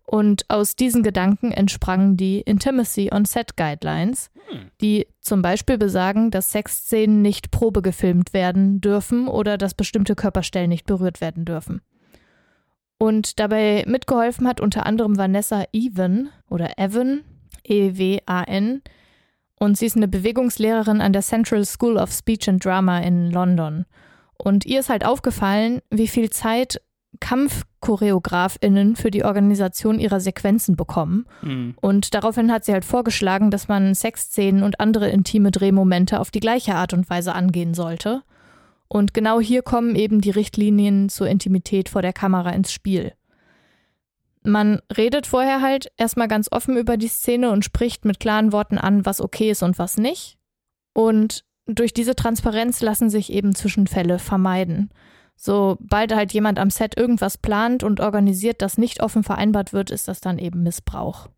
[0.06, 4.72] Und aus diesen Gedanken entsprangen die Intimacy on Set Guidelines, Hm.
[4.82, 10.70] die zum Beispiel besagen, dass Sexszenen nicht Probe gefilmt werden dürfen oder dass bestimmte Körperstellen
[10.70, 11.82] nicht berührt werden dürfen.
[12.98, 17.24] Und dabei mitgeholfen hat unter anderem Vanessa Evan oder Evan,
[17.64, 18.82] E-W-A-N.
[19.60, 23.86] Und sie ist eine Bewegungslehrerin an der Central School of Speech and Drama in London.
[24.38, 26.82] Und ihr ist halt aufgefallen, wie viel Zeit
[27.20, 31.26] KampfchoreografInnen für die Organisation ihrer Sequenzen bekommen.
[31.42, 31.76] Mhm.
[31.82, 36.40] Und daraufhin hat sie halt vorgeschlagen, dass man Sexszenen und andere intime Drehmomente auf die
[36.40, 38.24] gleiche Art und Weise angehen sollte.
[38.88, 43.14] Und genau hier kommen eben die Richtlinien zur Intimität vor der Kamera ins Spiel.
[44.44, 48.78] Man redet vorher halt erstmal ganz offen über die Szene und spricht mit klaren Worten
[48.78, 50.38] an, was okay ist und was nicht.
[50.94, 54.92] Und durch diese Transparenz lassen sich eben Zwischenfälle vermeiden.
[55.36, 60.08] Sobald halt jemand am Set irgendwas plant und organisiert, das nicht offen vereinbart wird, ist
[60.08, 61.30] das dann eben Missbrauch.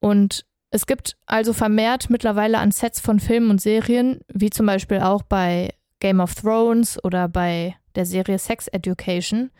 [0.00, 4.98] Und es gibt also vermehrt mittlerweile an Sets von Filmen und Serien, wie zum Beispiel
[4.98, 9.50] auch bei Game of Thrones oder bei der Serie Sex Education,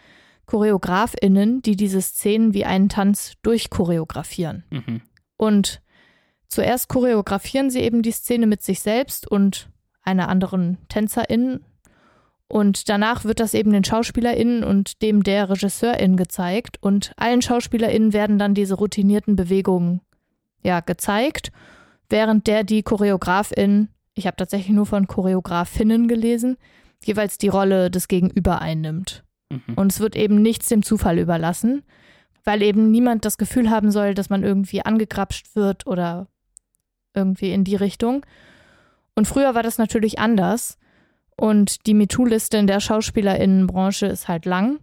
[0.46, 4.64] ChoreografInnen, die diese Szenen wie einen Tanz durchchoreografieren.
[4.70, 5.02] Mhm.
[5.36, 5.82] Und
[6.48, 9.70] zuerst choreografieren sie eben die Szene mit sich selbst und
[10.02, 11.64] einer anderen TänzerInnen.
[12.48, 16.76] Und danach wird das eben den SchauspielerInnen und dem der RegisseurInnen gezeigt.
[16.80, 20.00] Und allen SchauspielerInnen werden dann diese routinierten Bewegungen
[20.62, 21.52] ja, gezeigt,
[22.08, 26.56] während der die ChoreografInnen, ich habe tatsächlich nur von Choreografinnen gelesen,
[27.04, 29.24] jeweils die Rolle des Gegenüber einnimmt.
[29.50, 29.74] Mhm.
[29.74, 31.82] Und es wird eben nichts dem Zufall überlassen,
[32.44, 36.28] weil eben niemand das Gefühl haben soll, dass man irgendwie angegrapscht wird oder
[37.14, 38.24] irgendwie in die Richtung.
[39.14, 40.78] Und früher war das natürlich anders.
[41.36, 44.80] Und die MeToo-Liste in der SchauspielerInnenbranche ist halt lang.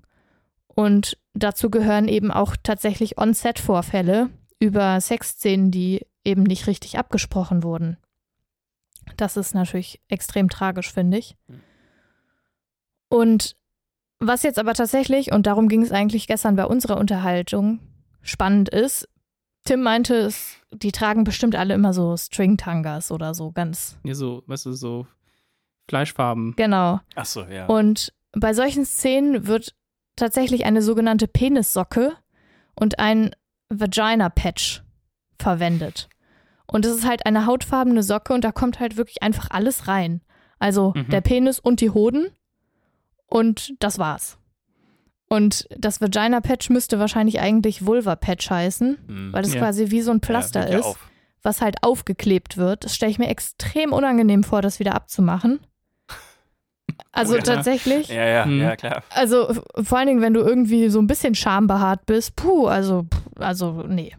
[0.68, 7.98] Und dazu gehören eben auch tatsächlich On-Set-Vorfälle über Sexszenen, die eben nicht richtig abgesprochen wurden.
[9.18, 11.36] Das ist natürlich extrem tragisch, finde ich.
[13.10, 13.56] Und
[14.20, 17.80] was jetzt aber tatsächlich, und darum ging es eigentlich gestern bei unserer Unterhaltung,
[18.22, 19.08] spannend ist,
[19.64, 23.98] Tim meinte, es, die tragen bestimmt alle immer so String-Tangas oder so ganz.
[24.04, 25.08] Ja, so, weißt du, so
[25.92, 26.54] Fleischfarben.
[26.56, 27.02] Genau.
[27.16, 27.66] Ach so, ja.
[27.66, 29.76] Und bei solchen Szenen wird
[30.16, 32.14] tatsächlich eine sogenannte Penissocke
[32.76, 33.32] und ein
[33.68, 34.84] Vagina-Patch
[35.38, 36.08] verwendet.
[36.66, 40.22] Und es ist halt eine hautfarbene Socke und da kommt halt wirklich einfach alles rein.
[40.60, 41.10] Also Mhm.
[41.10, 42.28] der Penis und die Hoden
[43.28, 44.38] und das war's.
[45.28, 49.34] Und das Vagina-Patch müsste wahrscheinlich eigentlich Vulva-Patch heißen, Hm.
[49.34, 49.60] weil das Ja.
[49.60, 51.10] quasi wie so ein Pflaster ja ist auf.
[51.44, 52.86] was halt aufgeklebt wird.
[52.86, 55.60] Das stelle ich mir extrem unangenehm vor, das wieder abzumachen.
[57.12, 57.42] Also ja.
[57.42, 58.08] tatsächlich.
[58.08, 58.62] Ja, ja, Mhm.
[58.62, 59.04] ja, klar.
[59.10, 63.06] Also vor allen Dingen, wenn du irgendwie so ein bisschen schambehaart bist, puh, also,
[63.38, 64.16] also nee.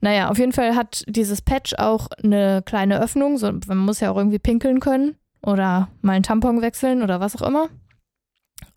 [0.00, 3.38] Naja, auf jeden Fall hat dieses Patch auch eine kleine Öffnung.
[3.38, 7.34] So, man muss ja auch irgendwie pinkeln können oder mal einen Tampon wechseln oder was
[7.40, 7.68] auch immer.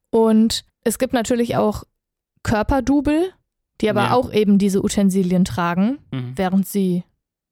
[0.10, 1.84] Und es gibt natürlich auch
[2.44, 3.32] Körperdouble,
[3.82, 4.14] die aber Ja.
[4.14, 6.34] auch eben diese Utensilien tragen Mhm.
[6.36, 7.04] während sie,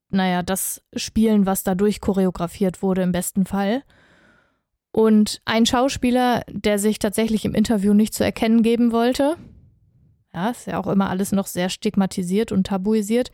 [0.10, 3.84] naja, das spielen, was dadurch choreografiert wurde, im besten Fall.
[4.96, 9.36] Und ein Schauspieler, der sich tatsächlich im Interview nicht zu erkennen geben wollte,
[10.34, 13.34] ja, ist ja auch immer alles noch sehr stigmatisiert und tabuisiert,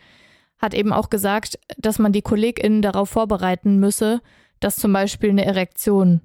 [0.58, 4.22] hat eben auch gesagt, dass man die KollegInnen darauf vorbereiten müsse,
[4.60, 6.22] dass zum Beispiel eine Erektion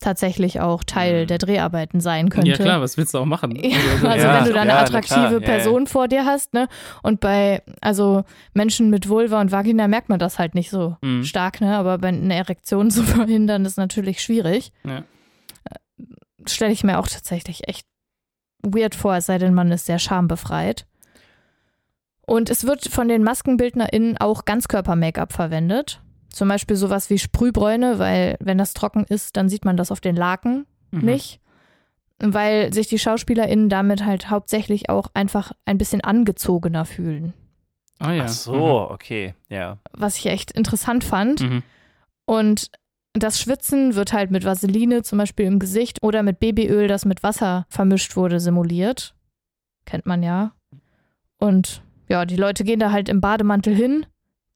[0.00, 1.26] tatsächlich auch Teil Mhm.
[1.28, 2.50] der Dreharbeiten sein könnte.
[2.50, 3.54] Ja, klar, was willst du auch machen?
[3.54, 5.40] Ja, Also, also Ja, wenn du da eine ja, attraktive.
[5.40, 6.68] Person vor dir hast, ne?
[7.02, 11.24] Und bei, also Menschen mit Vulva und Vagina merkt man das halt nicht so Mhm.
[11.24, 11.76] stark, ne?
[11.76, 14.72] Aber bei einer Erektion zu verhindern, ist natürlich schwierig.
[14.84, 15.04] Ja.
[16.46, 17.86] Stelle ich mir auch tatsächlich echt
[18.62, 20.86] weird vor, es sei denn, man ist sehr schambefreit.
[22.26, 26.00] Und es wird von den MaskenbildnerInnen auch Ganzkörper-Make-up verwendet.
[26.32, 30.00] Zum Beispiel sowas wie Sprühbräune, weil wenn das trocken ist, dann sieht man das auf
[30.00, 31.04] den Laken Mhm.
[31.04, 31.40] nicht,
[32.18, 37.32] weil sich die SchauspielerInnen damit halt hauptsächlich auch einfach ein bisschen angezogener fühlen.
[37.98, 38.24] Ah ja.
[38.24, 39.78] Ach so, okay, ja.
[39.92, 41.40] Was ich echt interessant fand.
[41.42, 41.48] Mhm.
[41.48, 41.62] Mhm.
[42.26, 42.70] Und
[43.12, 47.22] das Schwitzen wird halt mit Vaseline zum Beispiel im Gesicht oder mit Babyöl, das mit
[47.24, 49.14] Wasser vermischt wurde, simuliert.
[49.84, 50.52] Kennt man ja.
[51.38, 54.06] Und ja, die Leute gehen da halt im Bademantel hin,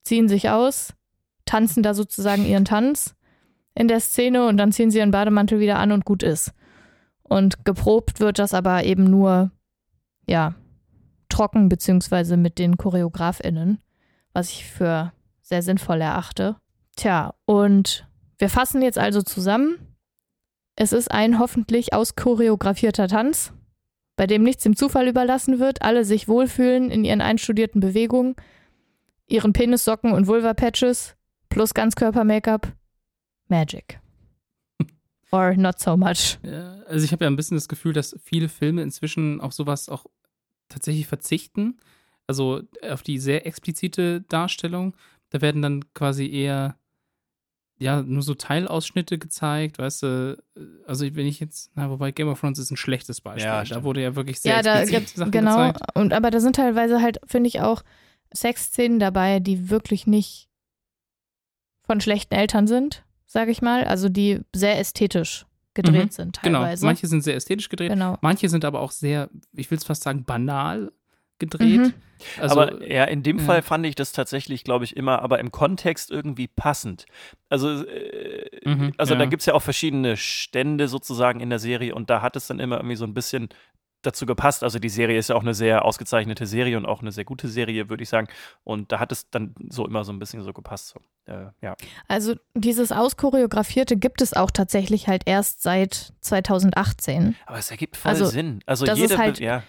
[0.03, 0.93] ziehen sich aus,
[1.45, 3.15] tanzen da sozusagen ihren Tanz
[3.75, 6.53] in der Szene und dann ziehen sie ihren Bademantel wieder an und gut ist.
[7.23, 9.51] Und geprobt wird das aber eben nur,
[10.29, 10.55] ja,
[11.29, 13.79] trocken, beziehungsweise mit den ChoreografInnen,
[14.33, 16.57] was ich für sehr sinnvoll erachte.
[16.97, 18.07] Tja, und
[18.39, 19.97] wir fassen jetzt also zusammen.
[20.77, 23.53] Es ist ein hoffentlich auschoreografierter Tanz,
[24.17, 28.37] bei dem nichts dem Zufall überlassen wird, alle sich wohlfühlen in ihren einstudierten Bewegungen,
[29.27, 31.17] ihren Penissocken und Vulva-Patches
[31.55, 32.73] plus Ganzkörper-Make-up.
[33.49, 34.01] Magic.
[35.31, 36.39] Or not so much.
[36.87, 40.07] Also ich habe ja ein bisschen das Gefühl, dass viele Filme inzwischen auf sowas auch
[40.69, 41.79] tatsächlich verzichten.
[42.27, 44.97] Also auf die sehr explizite Darstellung.
[45.31, 46.77] Da werden dann quasi eher
[47.79, 50.43] ja, nur so Teilausschnitte gezeigt, weißt du,
[50.87, 53.47] also wenn ich jetzt, na, wobei Game of Thrones ist ein schlechtes Beispiel.
[53.47, 55.73] Ja, da wurde ja wirklich sehr Ja, da explizit gibt Sachen genau.
[55.73, 55.81] gezeigt.
[55.95, 57.83] Und aber da sind teilweise halt, finde ich, auch
[58.33, 60.49] Sexszenen dabei, die wirklich nicht
[61.95, 63.85] von schlechten Eltern sind, sage ich mal.
[63.85, 66.11] Also die sehr ästhetisch gedreht Mhm.
[66.11, 66.85] sind Genau, teilweise.
[66.87, 68.19] manche sind sehr ästhetisch gedreht, Genau.
[68.21, 70.91] manche sind aber auch sehr, ich will es fast sagen, banal
[71.39, 71.79] gedreht.
[71.81, 71.95] Mhm.
[72.41, 73.45] Also, aber ja, in dem ja.
[73.45, 77.07] Fall fand ich das tatsächlich, glaube ich, immer, aber im Kontext irgendwie passend.
[77.49, 79.27] Also, äh, Mhm, also da ja.
[79.27, 82.59] gibt es ja auch verschiedene Stände sozusagen in der Serie und da hat es dann
[82.61, 83.49] immer irgendwie so ein bisschen
[84.07, 84.63] dazu gepasst.
[84.63, 87.49] Also die Serie ist ja auch eine sehr ausgezeichnete Serie und auch eine sehr gute
[87.49, 88.29] Serie, würde ich sagen.
[88.63, 90.89] Und da hat es dann so immer so ein bisschen so gepasst.
[90.89, 91.33] So.
[91.33, 91.75] Äh, ja.
[92.09, 97.37] Also dieses Auschoreografierte gibt es auch tatsächlich halt erst seit 2018.
[97.47, 98.61] Aber es ergibt voll Also, Sinn.
[98.67, 99.63] Also das ist jede, Be- halt- ja,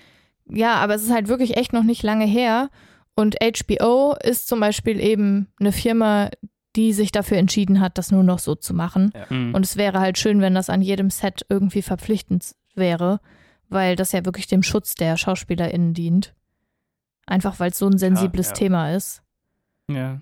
[0.47, 2.69] Ja, aber es ist halt wirklich echt noch nicht lange her.
[3.15, 6.29] Und HBO ist zum Beispiel eben eine Firma,
[6.75, 9.13] die sich dafür entschieden hat, das nur noch so zu machen.
[9.29, 9.55] Mhm.
[9.55, 13.21] Und es wäre halt schön, wenn das an jedem Set irgendwie verpflichtend wäre,
[13.69, 16.33] weil das ja wirklich dem Schutz der SchauspielerInnen dient.
[17.25, 18.53] Einfach weil es so ein sensibles ja.
[18.53, 19.21] Thema ist.
[19.89, 20.21] ja.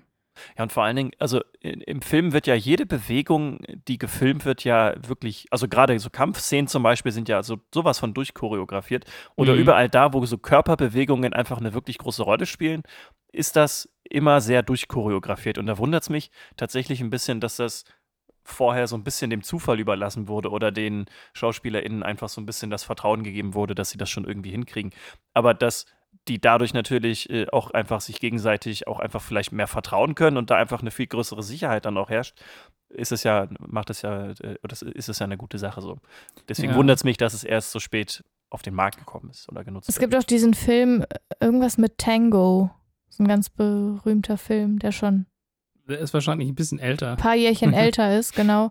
[0.58, 4.64] Ja, und vor allen Dingen, also im Film wird ja jede Bewegung, die gefilmt wird,
[4.64, 9.04] ja wirklich, also gerade so Kampfszenen zum Beispiel sind ja so sowas von durchchoreografiert.
[9.36, 9.60] Oder Mhm.
[9.60, 12.82] überall da, wo so Körperbewegungen einfach eine wirklich große Rolle spielen,
[13.30, 15.56] ist das immer sehr durchchoreografiert.
[15.56, 17.84] Und da wundert es mich tatsächlich ein bisschen, dass das
[18.44, 22.70] vorher so ein bisschen dem Zufall überlassen wurde oder den SchauspielerInnen einfach so ein bisschen
[22.70, 24.92] das Vertrauen gegeben wurde, dass sie das schon irgendwie hinkriegen.
[25.32, 25.86] Aber dass
[26.28, 30.50] die dadurch natürlich äh, auch einfach sich gegenseitig auch einfach vielleicht mehr vertrauen können und
[30.50, 32.40] da einfach eine viel größere Sicherheit dann auch herrscht,
[32.88, 35.98] ist es ja, macht es ja, äh, das ist es ja eine gute Sache so.
[36.48, 36.78] Deswegen Ja.
[36.78, 39.88] wundert es mich, dass es erst so spät auf den Markt gekommen ist oder genutzt
[39.88, 40.10] Es wird.
[40.12, 42.70] gibt auch diesen Film, äh, irgendwas mit Tango.
[43.06, 45.26] Das ist ein ganz berühmter Film, der schon
[45.88, 47.12] Der ist wahrscheinlich ein bisschen älter.
[47.12, 48.70] ein paar Jährchen älter ist, genau.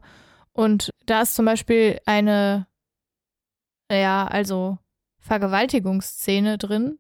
[0.52, 2.68] Und da ist zum Beispiel eine,
[3.92, 4.78] ja, also
[5.20, 7.00] Vergewaltigungsszene drin.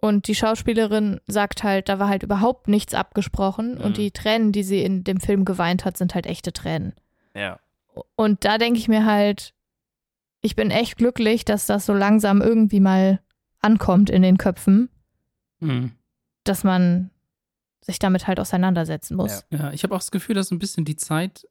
[0.00, 3.76] Und die Schauspielerin sagt halt, da war halt überhaupt nichts abgesprochen.
[3.76, 3.80] Mhm.
[3.80, 6.92] Und die Tränen, die sie in dem Film geweint hat, sind halt echte Tränen.
[7.34, 7.58] Ja.
[8.16, 9.54] Und da denke ich mir halt,
[10.42, 13.20] ich bin echt glücklich, dass das so langsam irgendwie mal
[13.60, 14.90] ankommt in den Köpfen,
[15.60, 15.92] Mhm.
[16.44, 17.10] dass man
[17.84, 19.44] sich damit halt auseinandersetzen muss.
[19.50, 21.46] Ja, ich habe auch das Gefühl, dass ein bisschen die Zeit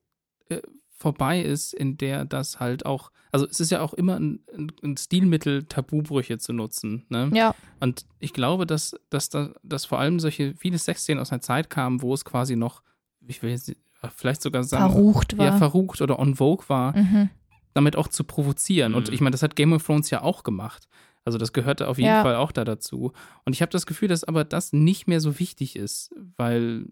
[0.50, 4.40] äh, vorbei ist, in der das halt auch, also es ist ja auch immer ein,
[4.56, 7.06] ein, ein Stilmittel, Tabubrüche zu nutzen.
[7.10, 7.30] Ne?
[7.34, 11.42] Ja, Und ich glaube, dass, dass, da, dass vor allem solche viele Sexszenen aus einer
[11.42, 12.84] Zeit kamen, wo es quasi noch,
[13.28, 13.74] ich will jetzt
[14.16, 15.46] vielleicht sogar sagen, verrucht war.
[15.46, 17.30] ja, verrucht oder on vogue war, mhm.
[17.74, 18.94] damit auch zu provozieren.
[18.96, 19.14] Und Mhm.
[19.14, 20.88] ich meine, das hat Game of Thrones ja auch gemacht.
[21.26, 22.22] Also das gehörte auf jeden Ja.
[22.24, 23.14] Fall auch da dazu.
[23.46, 26.86] Und ich habe das Gefühl, dass aber das nicht mehr so wichtig ist, weil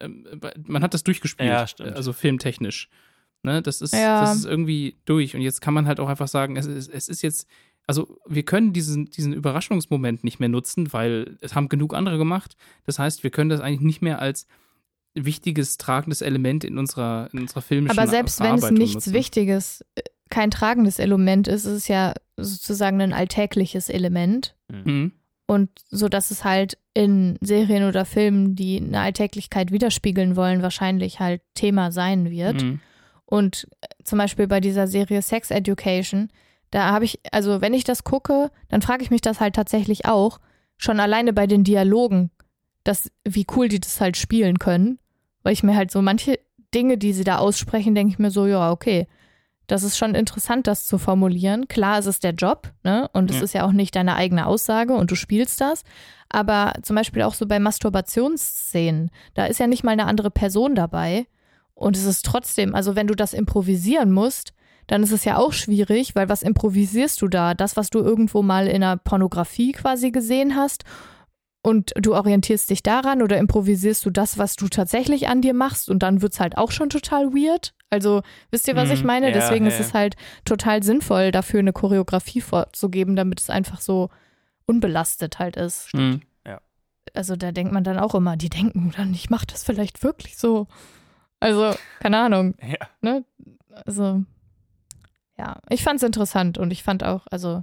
[0.00, 0.26] ähm,
[0.66, 2.88] man hat das durchgespielt, Ja, also filmtechnisch.
[3.42, 4.22] Ne, das, ist, Ja.
[4.22, 5.34] das ist irgendwie durch.
[5.36, 7.46] Und jetzt kann man halt auch einfach sagen, es ist, es ist jetzt,
[7.86, 12.56] also wir können diesen, diesen Überraschungsmoment nicht mehr nutzen, weil es haben genug andere gemacht.
[12.86, 14.46] Das heißt, wir können das eigentlich nicht mehr als
[15.14, 19.12] wichtiges, tragendes Element in unserer, in unserer filmischen Aber selbst wenn es nichts nutzen.
[19.12, 24.54] Wichtiges, äh, kein tragendes Element ist, ist es ja sozusagen ein alltägliches Element.
[24.68, 25.12] Mhm.
[25.46, 31.20] Und so dass es halt in Serien oder Filmen, die eine Alltäglichkeit widerspiegeln wollen, wahrscheinlich
[31.20, 32.62] halt Thema sein wird.
[32.62, 32.80] Mhm.
[33.26, 36.30] Und äh, zum Beispiel bei dieser Serie Sex Education,
[36.70, 40.06] da habe ich, also wenn ich das gucke, dann frage ich mich das halt tatsächlich
[40.06, 40.40] auch,
[40.76, 42.30] schon alleine bei den Dialogen,
[42.82, 44.98] dass, wie cool die das halt spielen können.
[45.42, 46.38] Weil ich mir halt so manche
[46.74, 49.06] Dinge, die sie da aussprechen, denke ich mir so, ja, okay.
[49.66, 51.68] Das ist schon interessant, das zu formulieren.
[51.68, 53.08] Klar, es ist der Job, ne?
[53.12, 53.42] Und es Ja.
[53.42, 55.82] ist ja auch nicht deine eigene Aussage und du spielst das.
[56.28, 60.74] Aber zum Beispiel auch so bei Masturbationsszenen, da ist ja nicht mal eine andere Person
[60.74, 61.26] dabei.
[61.74, 64.52] Und es ist trotzdem, also wenn du das improvisieren musst,
[64.86, 67.54] dann ist es ja auch schwierig, weil was improvisierst du da?
[67.54, 70.84] Das, was du irgendwo mal in der Pornografie quasi gesehen hast
[71.62, 75.88] und du orientierst dich daran oder improvisierst du das, was du tatsächlich an dir machst
[75.88, 77.72] und dann wird's halt auch schon total weird.
[77.94, 79.06] Also wisst ihr, was ich Mhm.
[79.06, 79.26] meine?
[79.28, 79.86] Ja, Deswegen ja, ist ja.
[79.86, 84.10] es halt total sinnvoll, dafür eine Choreografie vorzugeben, damit es einfach so
[84.66, 85.92] unbelastet halt ist.
[85.94, 86.20] Mhm.
[87.12, 90.36] Also da denkt man dann auch immer, die denken dann, ich mache das vielleicht wirklich
[90.38, 90.66] so.
[91.38, 92.54] Also, keine Ahnung.
[92.62, 92.88] Ja.
[93.02, 93.24] Ne?
[93.86, 94.24] Also,
[95.38, 97.62] ja, ich fand es interessant und ich fand auch, also,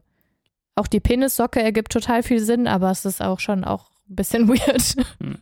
[0.75, 4.47] Auch die Penissocke ergibt total viel Sinn, aber es ist auch schon auch ein bisschen
[4.47, 4.95] weird.
[5.19, 5.39] Hm.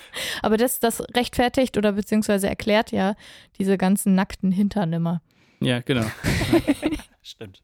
[0.42, 3.14] Aber das, das rechtfertigt oder beziehungsweise erklärt ja
[3.58, 5.22] diese ganzen nackten Hintern immer.
[5.60, 6.06] Ja, genau.
[7.22, 7.62] Stimmt.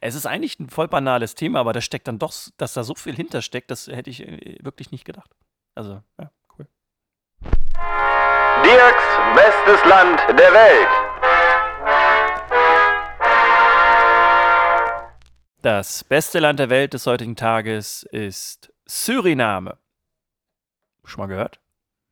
[0.00, 2.94] Es ist eigentlich ein voll banales Thema, aber da steckt dann doch, dass da so
[2.94, 5.30] viel hintersteckt, das hätte ich äh, wirklich nicht gedacht.
[5.74, 6.66] Also, ja, cool.
[8.64, 10.88] Dirks bestes Land der Welt.
[15.62, 19.78] Das beste Land der Welt des heutigen Tages ist Suriname.
[21.04, 21.60] Schon mal gehört?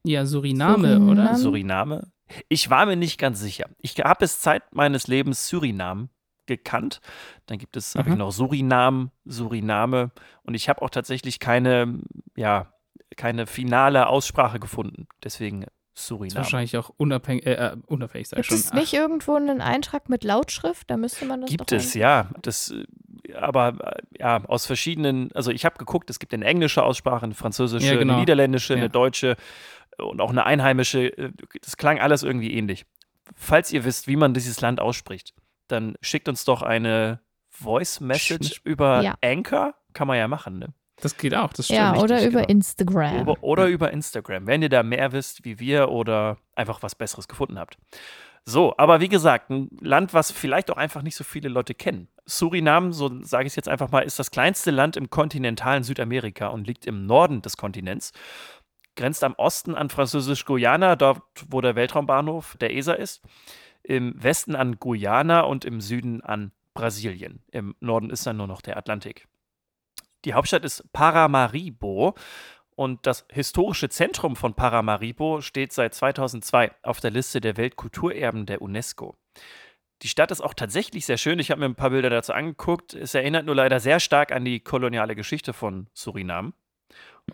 [0.04, 1.10] Ja, Suriname, Suriname.
[1.10, 1.34] oder?
[1.36, 2.12] Suriname?
[2.48, 3.68] Ich war mir nicht ganz sicher.
[3.78, 6.08] Ich habe es Zeit meines Lebens Surinam
[6.46, 7.00] gekannt.
[7.46, 8.18] Dann gibt es, habe ich Mhm.
[8.20, 10.10] noch Surinam, Suriname
[10.42, 11.98] und ich habe auch tatsächlich keine,
[12.36, 12.72] ja,
[13.16, 15.06] keine finale Aussprache gefunden.
[15.22, 16.36] Deswegen Ist Suriname.
[16.38, 18.68] wahrscheinlich auch unabhängig, äh, äh, unabhängig, sag ich Gibt schon.
[18.68, 20.88] es nicht irgendwo einen Eintrag mit Lautschrift?
[20.90, 22.30] Da müsste man das Gibt doch es, ja.
[22.42, 22.84] Das, äh,
[23.34, 27.34] aber äh, ja, aus verschiedenen, also ich habe geguckt, es gibt eine englische Aussprache, eine
[27.34, 28.12] französische, Ja, genau.
[28.14, 28.78] eine niederländische, Ja.
[28.80, 29.36] eine deutsche
[29.98, 31.32] und auch eine einheimische.
[31.62, 32.86] Das klang alles irgendwie ähnlich.
[33.34, 35.34] Falls ihr wisst, wie man dieses Land ausspricht,
[35.68, 39.14] dann schickt uns doch eine Voice Message Sch- über Ja.
[39.22, 39.74] Anchor.
[39.92, 40.72] Kann man ja machen, ne?
[41.02, 41.78] Das geht auch, das stimmt.
[41.78, 42.50] Ja, oder richtig, über genau.
[42.52, 43.28] Instagram.
[43.28, 47.26] Oder, oder über Instagram, wenn ihr da mehr wisst wie wir oder einfach was Besseres
[47.26, 47.78] gefunden habt.
[48.44, 52.08] So, aber wie gesagt, ein Land, was vielleicht auch einfach nicht so viele Leute kennen.
[52.24, 56.48] Suriname, so sage ich es jetzt einfach mal, ist das kleinste Land im kontinentalen Südamerika
[56.48, 58.12] und liegt im Norden des Kontinents.
[58.96, 63.22] Grenzt am Osten an Französisch-Guyana, dort wo der Weltraumbahnhof der ESA ist.
[63.82, 67.42] Im Westen an Guyana und im Süden an Brasilien.
[67.50, 69.26] Im Norden ist dann nur noch der Atlantik.
[70.24, 72.14] Die Hauptstadt ist Paramaribo
[72.76, 78.62] und das historische Zentrum von Paramaribo steht seit 2002 auf der Liste der Weltkulturerben der
[78.62, 79.16] UNESCO.
[80.02, 81.38] Die Stadt ist auch tatsächlich sehr schön.
[81.38, 82.94] Ich habe mir ein paar Bilder dazu angeguckt.
[82.94, 86.54] Es erinnert nur leider sehr stark an die koloniale Geschichte von Surinam.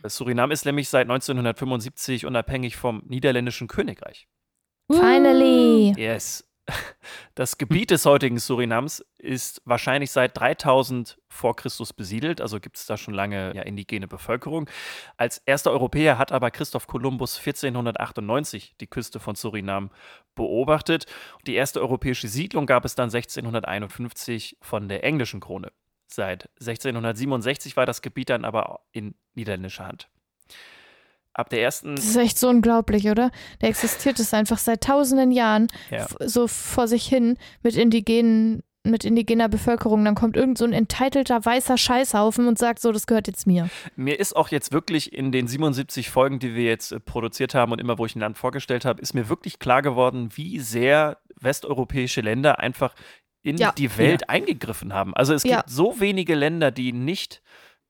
[0.05, 4.29] Surinam ist nämlich seit 1975 unabhängig vom niederländischen Königreich.
[4.90, 5.94] Finally.
[5.96, 6.44] Yes.
[7.35, 12.87] Das Gebiet des heutigen Surinams ist wahrscheinlich seit 3000 vor Christus besiedelt, also gibt es
[12.87, 14.68] da schon lange ja, indigene Bevölkerung.
[15.16, 19.90] Als erster Europäer hat aber Christoph Kolumbus 1498 die Küste von Surinam
[20.35, 21.07] beobachtet.
[21.46, 25.72] Die erste europäische Siedlung gab es dann 1651 von der englischen Krone.
[26.09, 30.09] Seit 1667 war das Gebiet dann aber in niederländischer Hand.
[31.37, 33.31] Ab der ersten Das ist echt so unglaublich, oder?
[33.61, 36.07] Da existiert es einfach seit tausenden Jahren Ja.
[36.20, 40.03] so vor sich hin mit indigenen, mit indigener Bevölkerung.
[40.05, 43.68] Dann kommt irgend so ein entitelter weißer Scheißhaufen und sagt so, das gehört jetzt mir.
[43.96, 47.72] Mir ist auch jetzt wirklich in den 77 Folgen, die wir jetzt äh, produziert haben
[47.72, 51.18] und immer, wo ich ein Land vorgestellt habe, ist mir wirklich klar geworden, wie sehr
[51.38, 52.94] westeuropäische Länder einfach
[53.42, 53.72] in Ja.
[53.72, 55.14] die Welt eingegriffen haben.
[55.14, 55.59] Also es Ja.
[55.59, 57.42] gibt so wenige Länder, die nicht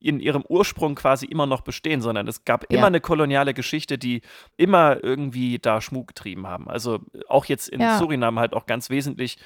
[0.06, 2.78] in ihrem Ursprung quasi immer noch bestehen, sondern es gab Ja.
[2.78, 4.22] immer eine koloniale Geschichte, die
[4.56, 6.68] immer irgendwie da Schmuck getrieben haben.
[6.68, 7.98] Also äh, auch jetzt in Ja.
[7.98, 9.38] Suriname halt auch ganz wesentlich.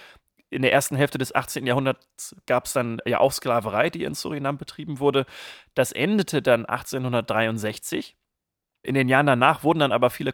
[0.53, 1.65] In der ersten Hälfte des 18.
[1.67, 5.25] Jahrhunderts gab es dann ja auch Sklaverei, die in Suriname betrieben wurde.
[5.75, 8.17] Das endete dann 1863.
[8.83, 10.33] In den Jahren danach wurden dann aber viele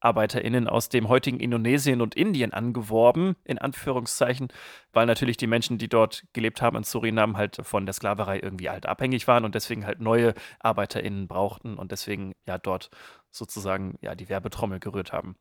[0.00, 4.48] KontraktarbeiterInnen aus dem heutigen Indonesien und Indien angeworben, in Anführungszeichen,
[4.92, 8.70] weil natürlich die Menschen, die dort gelebt haben in Suriname, halt von der Sklaverei irgendwie
[8.70, 12.90] halt abhängig waren und deswegen halt neue ArbeiterInnen brauchten und deswegen ja dort
[13.30, 15.36] sozusagen ja die Werbetrommel gerührt haben.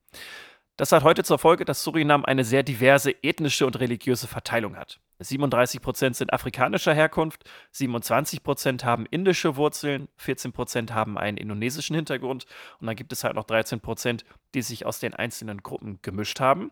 [0.80, 5.02] Das hat heute zur Folge, dass Surinam eine sehr diverse ethnische und religiöse Verteilung hat.
[5.20, 11.98] 37 Prozent sind afrikanischer Herkunft, 27 Prozent haben indische Wurzeln, 14 Prozent haben einen indonesischen
[11.98, 12.46] Hintergrund
[12.80, 16.39] und dann gibt es halt noch 13 Prozent, die sich aus den einzelnen Gruppen gemischt
[16.39, 16.72] haben.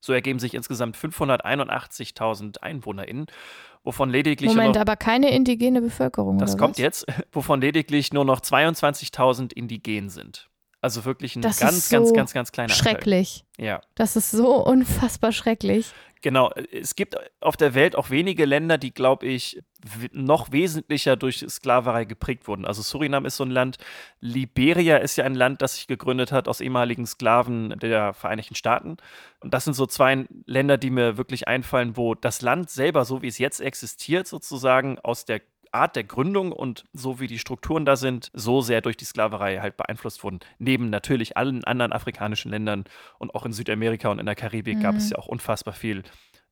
[0.00, 3.26] So ergeben sich insgesamt 581.000 EinwohnerInnen,
[3.84, 6.38] wovon lediglich nur Moment, noch, aber keine indigene Bevölkerung.
[6.38, 6.78] das kommt was?
[6.78, 10.50] jetzt, wovon lediglich nur noch 22.000 indigen sind.
[10.84, 12.92] Also wirklich ein Das ganz, so ganz, ganz, ganz kleiner Anteil.
[12.92, 13.46] Schrecklich.
[13.56, 13.80] Ja.
[13.94, 15.86] Das ist so unfassbar schrecklich.
[16.20, 19.62] Genau, es gibt auf der Welt auch wenige Länder, die, glaube ich,
[20.12, 22.66] noch wesentlicher durch Sklaverei geprägt wurden.
[22.66, 23.78] Also Surinam ist so ein Land,
[24.20, 28.98] Liberia ist ja ein Land, das sich gegründet hat aus ehemaligen Sklaven der Vereinigten Staaten.
[29.40, 33.22] Und das sind so zwei Länder, die mir wirklich einfallen, wo das Land selber, so
[33.22, 35.40] wie es jetzt existiert, sozusagen aus der
[35.74, 39.58] Art der Gründung und so wie die Strukturen da sind, so sehr durch die Sklaverei
[39.58, 40.40] halt beeinflusst wurden.
[40.58, 42.84] Neben natürlich allen anderen afrikanischen Ländern
[43.18, 45.10] und auch in Südamerika und in der Karibik gab es Mhm.
[45.12, 46.02] ja auch unfassbar viel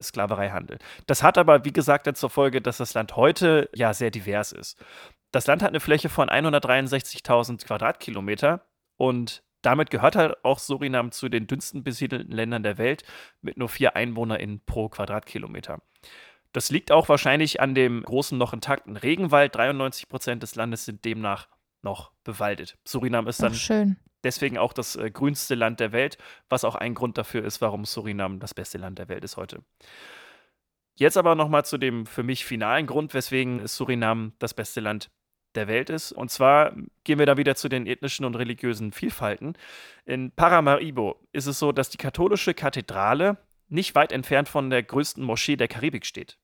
[0.02, 0.78] Sklavereihandel.
[1.06, 4.82] Das hat aber, wie gesagt, zur Folge, dass das Land heute ja sehr divers ist.
[5.30, 8.66] Das Land hat eine Fläche von 163.000 Quadratkilometer
[8.96, 13.04] und damit gehört halt auch Surinam zu den dünnsten besiedelten Ländern der Welt
[13.40, 15.80] mit nur vier EinwohnerInnen pro Quadratkilometer.
[16.52, 19.54] Das liegt auch wahrscheinlich an dem großen noch intakten Regenwald.
[19.54, 21.48] 93 Prozent des Landes sind demnach
[21.82, 22.76] noch bewaldet.
[22.84, 23.96] Surinam ist dann Ach, schön.
[24.22, 27.84] deswegen auch das äh, grünste Land der Welt, was auch ein Grund dafür ist, warum
[27.84, 29.62] Surinam das beste Land der Welt ist heute.
[30.94, 35.10] Jetzt aber nochmal zu dem für mich finalen Grund, weswegen Surinam das beste Land
[35.54, 36.12] der Welt ist.
[36.12, 36.74] Und zwar
[37.04, 39.54] gehen wir da wieder zu den ethnischen und religiösen Vielfalten.
[40.04, 43.38] In Paramaribo ist es so, dass die katholische Kathedrale
[43.68, 46.38] nicht weit entfernt von der größten Moschee der Karibik steht.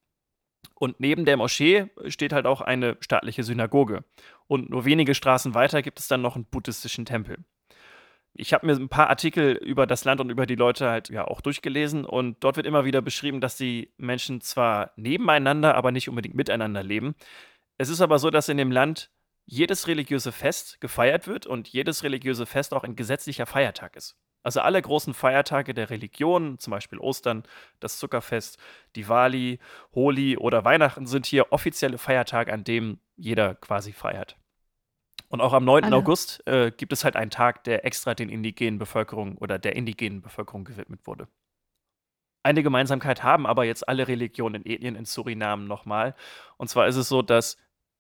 [0.75, 4.05] Und neben der Moschee steht halt auch eine staatliche Synagoge.
[4.47, 7.39] Und nur wenige Straßen weiter gibt es dann noch einen buddhistischen Tempel.
[8.35, 11.27] Ich habe mir ein paar Artikel über das Land und über die Leute halt ja
[11.27, 16.09] auch durchgelesen und dort wird immer wieder beschrieben, dass die Menschen zwar nebeneinander, aber nicht
[16.09, 17.17] unbedingt miteinander leben.
[17.79, 19.11] Es ist aber so, dass in dem Land
[19.45, 24.17] jedes religiöse Fest gefeiert wird und jedes religiöse Fest auch ein gesetzlicher Feiertag ist.
[24.43, 27.43] Also alle großen Feiertage der Religion, zum Beispiel Ostern,
[27.81, 28.59] das Zuckerfest,
[28.97, 29.59] Diwali,
[29.95, 34.37] Holi oder Weihnachten, sind hier offizielle Feiertage, an denen jeder quasi feiert.
[35.29, 35.85] Und auch am 9.
[35.85, 35.97] Alle.
[35.97, 40.23] August äh, gibt es halt einen Tag, der extra den indigenen Bevölkerung oder der indigenen
[40.23, 41.29] Bevölkerung gewidmet wurde.
[42.43, 46.15] Eine Gemeinsamkeit haben aber jetzt alle Religionen in Ethnien in Suriname nochmal.
[46.57, 47.59] Und zwar ist es so, dass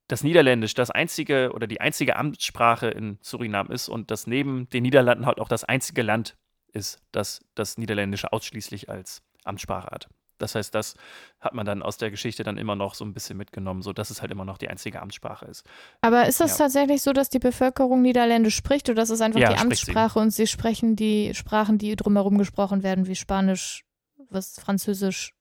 [0.09, 4.83] das Niederländisch das einzige oder die einzige Amtssprache in Suriname ist und das neben den
[4.83, 6.37] Niederlanden halt auch das einzige Land
[6.73, 10.09] ist, das das Niederländische ausschließlich als Amtssprache hat.
[10.39, 10.95] Das heißt, das
[11.41, 14.11] hat man dann aus der Geschichte dann immer noch so ein bisschen mitgenommen, so dass
[14.11, 15.65] es halt immer noch die einzige Amtssprache ist.
[16.01, 16.65] Aber ist das Ja.
[16.67, 19.91] tatsächlich so, dass die Bevölkerung Niederländisch spricht oder ist es einfach Ja, die spricht sie.
[19.93, 23.85] Amtssprache und sie sprechen die Sprachen, die drumherum gesprochen werden, wie Spanisch,
[24.31, 25.33] was Französisch,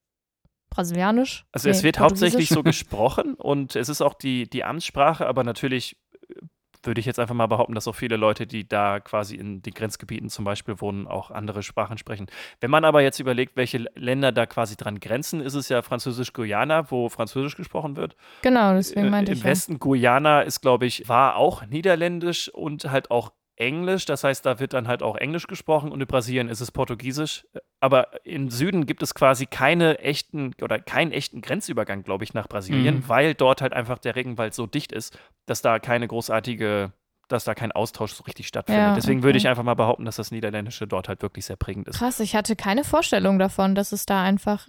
[0.69, 1.45] Brasilianisch?
[1.51, 5.43] Also es Nee, wird hauptsächlich so gesprochen und es ist auch die, die Amtssprache, aber
[5.43, 5.97] natürlich
[6.29, 6.35] äh,
[6.83, 9.73] würde ich jetzt einfach mal behaupten, dass auch viele Leute, die da quasi in den
[9.73, 12.27] Grenzgebieten zum Beispiel wohnen, auch andere Sprachen sprechen.
[12.61, 16.89] Wenn man aber jetzt überlegt, welche Länder da quasi dran grenzen, ist es ja Französisch-Guyana,
[16.91, 18.15] wo Französisch gesprochen wird.
[18.41, 19.43] Genau, deswegen Äh, meinte Im ich.
[19.43, 19.49] ja.
[19.49, 24.05] Westen Guyana ist, glaube ich, war auch Niederländisch und halt auch Englisch.
[24.05, 27.45] Das heißt, da wird dann halt auch Englisch gesprochen und in Brasilien ist es Portugiesisch.
[27.79, 32.47] Aber im Süden gibt es quasi keine echten oder keinen echten Grenzübergang, glaube ich, nach
[32.47, 33.09] Brasilien, Mhm.
[33.09, 36.91] weil dort halt einfach der Regenwald so dicht ist, dass da keine großartige,
[37.27, 38.81] dass da kein Austausch so richtig stattfindet.
[38.87, 39.45] Ja, Deswegen würde okay.
[39.45, 41.97] ich einfach mal behaupten, dass das Niederländische dort halt wirklich sehr prägend ist.
[41.99, 44.67] Krass, ich hatte keine Vorstellung davon, dass es da einfach,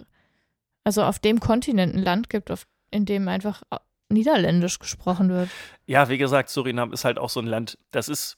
[0.83, 3.61] also auf dem Kontinent ein Land gibt, auf, in dem einfach
[4.11, 5.49] Niederländisch gesprochen wird.
[5.85, 8.37] Ja, wie gesagt, Surinam ist halt auch so ein Land, das ist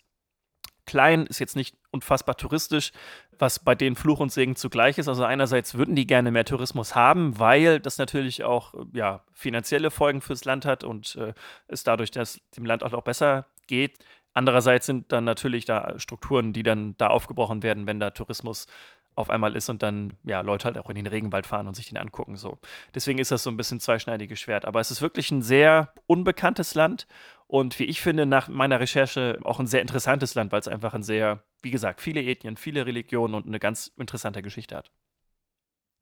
[0.86, 2.92] klein, ist jetzt nicht unfassbar touristisch,
[3.38, 5.08] was bei denen Fluch und Segen zugleich ist.
[5.08, 9.92] Also einerseits würden die gerne mehr Tourismus haben, weil das natürlich auch äh, ja, finanzielle
[9.92, 11.34] Folgen fürs Land hat und äh,
[11.68, 13.98] es dadurch dass dem Land auch besser geht.
[14.34, 18.68] Andererseits sind dann natürlich da Strukturen, die dann da aufgebrochen werden, wenn da Tourismus
[19.16, 21.90] auf einmal ist und dann ja Leute halt auch in den Regenwald fahren und sich
[21.90, 22.60] den angucken so.
[22.96, 26.76] Deswegen ist das so ein bisschen zweischneidiges Schwert, aber es ist wirklich ein sehr unbekanntes
[26.76, 27.08] Land
[27.52, 30.94] und wie ich finde nach meiner Recherche auch ein sehr interessantes Land, weil es einfach
[30.94, 34.90] ein sehr, wie gesagt, viele Ethnien, viele Religionen und eine ganz interessante Geschichte hat.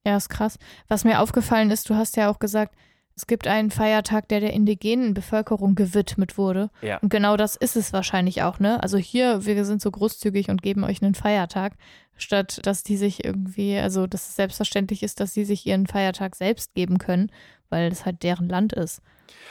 [0.05, 0.59] Ja, ist krass.
[0.89, 2.75] Was mir aufgefallen ist, du hast ja auch gesagt,
[3.15, 6.69] es gibt einen Feiertag, der der indigenen Bevölkerung gewidmet wurde.
[6.83, 6.99] Ja.
[6.99, 8.81] Und genau das ist es wahrscheinlich auch, ne?
[8.83, 11.73] Also hier, wir sind so großzügig und geben euch einen Feiertag,
[12.15, 16.35] statt dass die sich irgendwie, also dass es selbstverständlich ist, dass sie sich ihren Feiertag
[16.35, 17.31] selbst geben können,
[17.69, 19.01] weil es halt deren Land ist.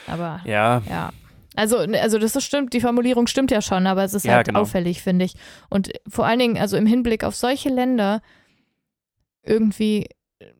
[0.07, 1.11] Aber Ja, ja.
[1.55, 4.47] Also, also das ist stimmt, die Formulierung stimmt ja schon, aber es ist Ja, halt
[4.47, 4.61] genau.
[4.61, 5.33] auffällig, finde ich.
[5.69, 8.21] Und vor allen Dingen, also im Hinblick auf solche Länder
[9.41, 10.07] irgendwie
[10.39, 10.53] äh,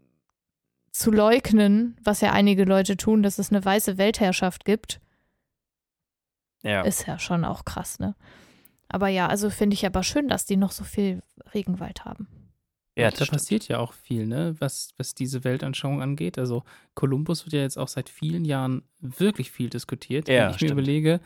[0.91, 4.99] zu leugnen, was ja einige Leute tun, dass es eine weiße Weltherrschaft gibt,
[6.63, 6.81] ja.
[6.81, 8.15] ist ja schon auch krass, ne?
[8.91, 11.21] Aber ja, also finde ich aber schön, dass die noch so viel
[11.53, 12.27] Regenwald haben.
[13.00, 13.32] Ja, da das stimmt.
[13.41, 16.38] passiert ja auch viel, ne, was, was diese Weltanschauung angeht.
[16.38, 16.64] Also
[16.95, 20.28] Kolumbus wird ja jetzt auch seit vielen Jahren wirklich viel diskutiert.
[20.28, 20.72] Ja, Wenn ich mir stimmt.
[20.72, 21.20] überlege,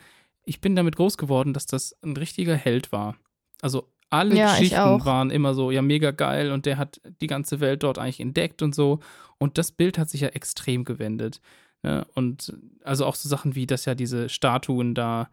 [0.44, 3.16] ich bin damit groß geworden, dass das ein richtiger Held war.
[3.60, 7.26] Also alle Ja, ich Geschichten waren immer so, ja, mega geil und der hat die
[7.26, 9.00] ganze Welt dort eigentlich entdeckt und so.
[9.38, 11.40] Und das Bild hat sich ja extrem gewendet.
[11.82, 12.06] Ne?
[12.14, 12.52] Und
[12.82, 15.28] also auch so Sachen wie, dass ja diese Statuen da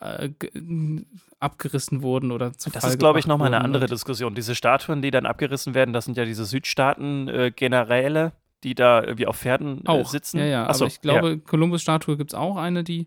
[0.00, 1.04] äh, ge-
[1.40, 4.34] abgerissen wurden oder zu Das Fall ist, glaube ich, nochmal eine andere Diskussion.
[4.34, 8.32] Diese Statuen, die dann abgerissen werden, das sind ja diese Südstaaten-Generäle,
[8.64, 10.38] die da irgendwie auf Pferden äh, auch sitzen.
[10.38, 13.06] Ja, ja, Achso, aber ich glaube, Kolumbus-Statue gibt es auch eine, die,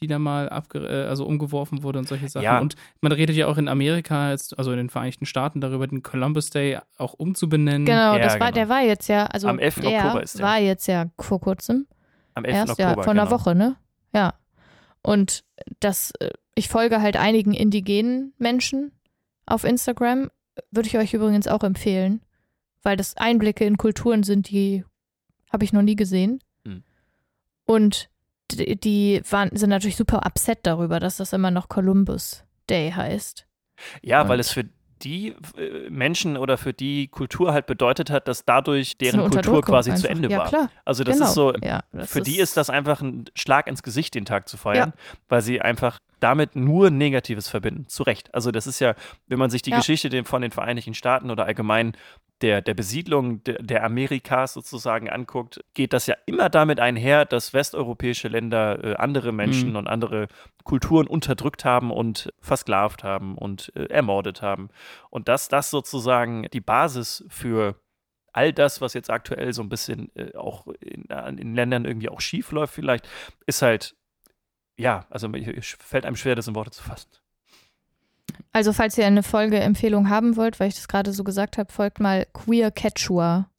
[0.00, 2.44] die da mal äh, also umgeworfen wurde und solche Sachen.
[2.44, 2.58] Ja.
[2.58, 6.02] Und man redet ja auch in Amerika, jetzt, also in den Vereinigten Staaten, darüber, den
[6.02, 7.86] Columbus Day auch umzubenennen.
[7.86, 8.52] Genau, Ja, das war, genau.
[8.52, 9.80] der war jetzt ja, also Am 11.
[9.80, 10.44] der Oktober ist der.
[10.46, 11.86] war jetzt ja vor kurzem.
[12.34, 12.54] am 11.
[12.56, 12.88] Erst Oktober.
[12.88, 13.30] ja, vor einer genau.
[13.36, 13.76] Woche, ne?
[14.14, 14.34] Ja.
[15.04, 15.44] Und
[15.80, 18.90] das, äh, ich folge halt einigen indigenen Menschen
[19.46, 20.30] auf Instagram.
[20.70, 22.20] Würde ich euch übrigens auch empfehlen,
[22.82, 24.84] weil das Einblicke in Kulturen sind, die
[25.52, 26.42] habe ich noch nie gesehen.
[26.64, 26.82] Mhm.
[27.66, 28.08] Und
[28.50, 33.46] die, die waren, sind natürlich super upset darüber, dass das immer noch Columbus Day heißt.
[34.02, 34.64] Ja, weil Und- es für
[35.04, 39.62] die äh, Menschen oder für die Kultur halt bedeutet hat, dass dadurch ist deren Kultur
[39.62, 40.10] quasi zu einfach.
[40.10, 40.48] Ende ja, war.
[40.48, 41.26] Klar, Also das genau.
[41.26, 44.48] ist so, ja, das für die ist das einfach ein Schlag ins Gesicht, den Tag
[44.48, 44.92] zu feiern,
[45.28, 47.86] weil sie einfach damit nur Negatives verbinden.
[47.88, 48.34] Zu Recht.
[48.34, 48.94] Also das ist ja,
[49.26, 49.76] wenn man sich die Ja.
[49.76, 51.96] Geschichte von den Vereinigten Staaten oder allgemein
[52.44, 57.54] der, der Besiedlung der, der Amerikas sozusagen anguckt, geht das ja immer damit einher, dass
[57.54, 59.76] westeuropäische Länder äh, andere Menschen Mhm.
[59.76, 60.28] und andere
[60.62, 64.68] Kulturen unterdrückt haben und versklavt haben und äh, ermordet haben.
[65.10, 67.76] Und dass das sozusagen die Basis für
[68.34, 71.04] all das, was jetzt aktuell so ein bisschen äh, auch in,
[71.38, 73.08] in Ländern irgendwie auch schief läuft, vielleicht,
[73.46, 73.96] ist halt,
[74.76, 77.08] ja, also mir- fällt einem schwer, das in Worte zu fassen.
[78.54, 81.98] Also, falls ihr eine Folgeempfehlung haben wollt, weil ich das gerade so gesagt habe, folgt
[81.98, 83.50] mal Queer Quechua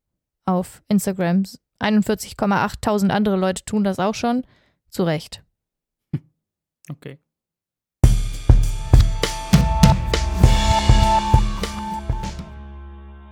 [0.45, 1.43] auf Instagram.
[1.81, 4.47] 41,8 andere Leute tun das auch schon.
[4.89, 5.43] Zu Recht.
[6.87, 7.17] Okay.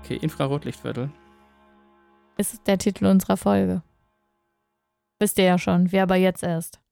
[0.01, 1.11] Okay, Infrarotlichtviertel.
[2.35, 3.83] Ist der Titel unserer Folge.
[5.19, 6.82] Wisst ihr ja schon, wir aber jetzt erst.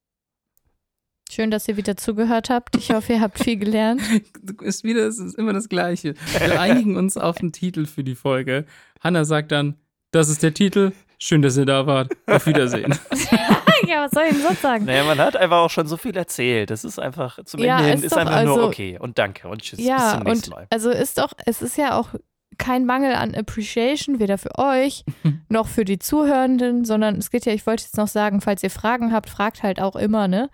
[1.33, 2.75] Schön, dass ihr wieder zugehört habt.
[2.75, 4.01] Ich hoffe, ihr habt viel gelernt.
[4.61, 6.15] Ist wieder, es ist immer das Gleiche.
[6.37, 8.65] Wir einigen uns auf den Titel für die Folge.
[8.99, 9.75] Hanna sagt dann,
[10.11, 10.91] das ist der Titel.
[11.19, 12.11] Schön, dass ihr da wart.
[12.27, 12.93] Auf Wiedersehen.
[13.87, 14.83] ja, was soll ich denn sonst sagen?
[14.83, 16.69] Naja, man hat einfach auch schon so viel erzählt.
[16.69, 19.47] Das ist einfach, zum Ja, Ende hin ist ist einfach nur also- okay und danke
[19.47, 19.77] und tschüss.
[19.77, 20.67] bis Ja, zum nächsten und Mal.
[20.69, 22.09] also ist doch, es ist ja auch
[22.57, 25.05] kein Mangel an Appreciation, weder für euch
[25.49, 28.69] noch für die Zuhörenden, sondern es geht ja, ich wollte jetzt noch sagen, falls ihr
[28.69, 30.49] Fragen habt, fragt halt auch immer, ne?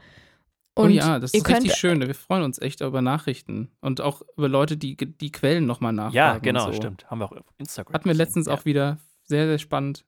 [0.77, 2.01] Oh Und ja, das ist richtig könnt- schön.
[2.01, 6.15] Wir freuen uns echt über Nachrichten und auch über Leute, die die Quellen nochmal nachfragen.
[6.15, 6.77] Ja, genau, und so.
[6.81, 7.09] stimmt.
[7.09, 7.93] Haben wir auch auf Instagram.
[7.93, 8.53] Hatten wir letztens ja.
[8.53, 10.05] auch wieder sehr, sehr spannend.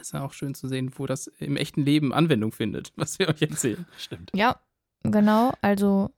[0.00, 3.28] Ist ja auch schön zu sehen, wo das im echten Leben Anwendung findet, was wir
[3.28, 3.86] euch erzählen.
[3.98, 4.30] Stimmt.
[4.34, 4.60] Ja,
[5.02, 6.10] genau, also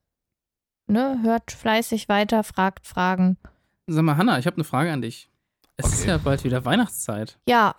[0.87, 3.39] ne, hört fleißig weiter, fragt Fragen.
[3.87, 5.31] Sag mal, Hanna, ich habe eine Frage an dich.
[5.77, 6.11] Es ist Okay.
[6.11, 7.39] ja bald wieder Weihnachtszeit.
[7.49, 7.75] Ja,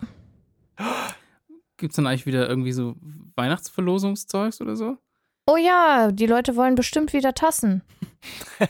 [1.76, 2.96] Gibt es dann eigentlich wieder irgendwie so
[3.36, 4.98] Weihnachtsverlosungszeugs oder so?
[5.46, 7.82] Oh ja, die Leute wollen bestimmt wieder Tassen.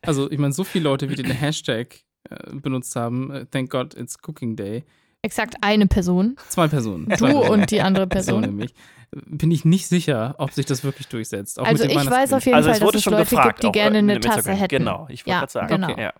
[0.00, 2.00] Also, ich meine, so viele Leute, wie den Hashtag
[2.30, 4.84] äh, benutzt haben, äh, thank God it's Cooking Day.
[5.20, 6.36] Exakt eine Person.
[6.48, 7.06] Zwei Personen.
[7.18, 8.40] Du und die andere So Person.
[8.40, 8.72] nämlich.
[9.10, 11.58] Bin ich nicht sicher, ob sich das wirklich durchsetzt.
[11.58, 13.78] Auch Also ich weiß auf jeden also Fall, dass es schon Leute gefragt, gibt, die
[13.78, 14.68] gerne äh, eine Tasse hätten.
[14.78, 15.68] Genau, ich wollte Ja, gerade sagen.
[15.68, 15.90] genau.
[15.92, 16.12] Okay, ja.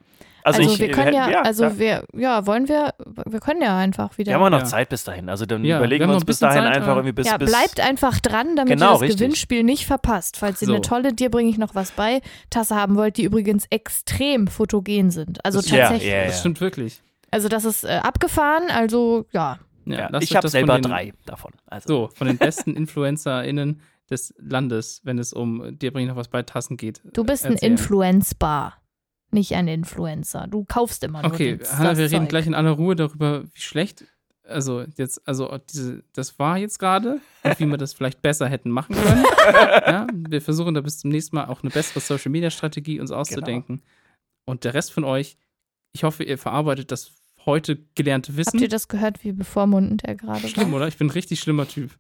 [0.57, 1.79] Also, ich, wir können ja, ja also klar.
[1.79, 2.95] wir, ja, wollen wir,
[3.27, 4.31] wir können ja einfach wieder.
[4.31, 4.65] Wir haben auch noch Ja.
[4.65, 5.29] Zeit bis dahin.
[5.29, 7.27] Also dann Ja, wir überlegen wir noch uns bis dahin Zeit, einfach irgendwie bis.
[7.27, 9.19] ja, bis bleibt einfach dran, damit Genau, ihr das richtig.
[9.19, 10.37] Gewinnspiel nicht verpasst.
[10.37, 10.73] Falls ihr So.
[10.75, 12.21] eine tolle Dir bringe ich noch was bei
[12.51, 15.45] Tasse haben wollt, die übrigens extrem fotogen sind.
[15.45, 16.11] Also Das- Ja, tatsächlich.
[16.11, 16.25] ja, ja.
[16.27, 17.01] Das stimmt wirklich.
[17.31, 19.59] Also das ist äh, abgefahren, also ja.
[19.85, 21.53] Ja, Ja, ich habe das von selber den, drei davon.
[21.67, 21.89] Also.
[21.89, 23.81] So, von den besten InfluencerInnen
[24.11, 27.03] des Landes, wenn es um dir bringe ich noch was bei Tassen geht.
[27.13, 27.55] Du bist ein.
[27.55, 28.75] Influenzbar,
[29.31, 30.47] nicht ein Influencer.
[30.49, 32.29] Du kaufst immer nur Okay, das, Hanna, das wir reden Zeug.
[32.31, 34.05] gleich in aller Ruhe darüber, wie schlecht,
[34.45, 38.71] also jetzt, also diese, das war jetzt gerade und wie wir das vielleicht besser hätten
[38.71, 39.25] machen können.
[39.87, 43.11] ja, wir versuchen da bis zum nächsten Mal auch eine bessere Social Media Strategie uns
[43.11, 43.83] auszudenken.
[44.47, 45.37] Und der Rest von euch,
[45.93, 47.13] ich hoffe, ihr verarbeitet das
[47.45, 48.59] heute gelernte Habt Wissen.
[48.59, 50.79] ihr das gehört, wie bevormundend er gerade Schlimm, war?
[50.79, 50.89] oder?
[50.89, 51.91] Ich bin ein richtig schlimmer Typ.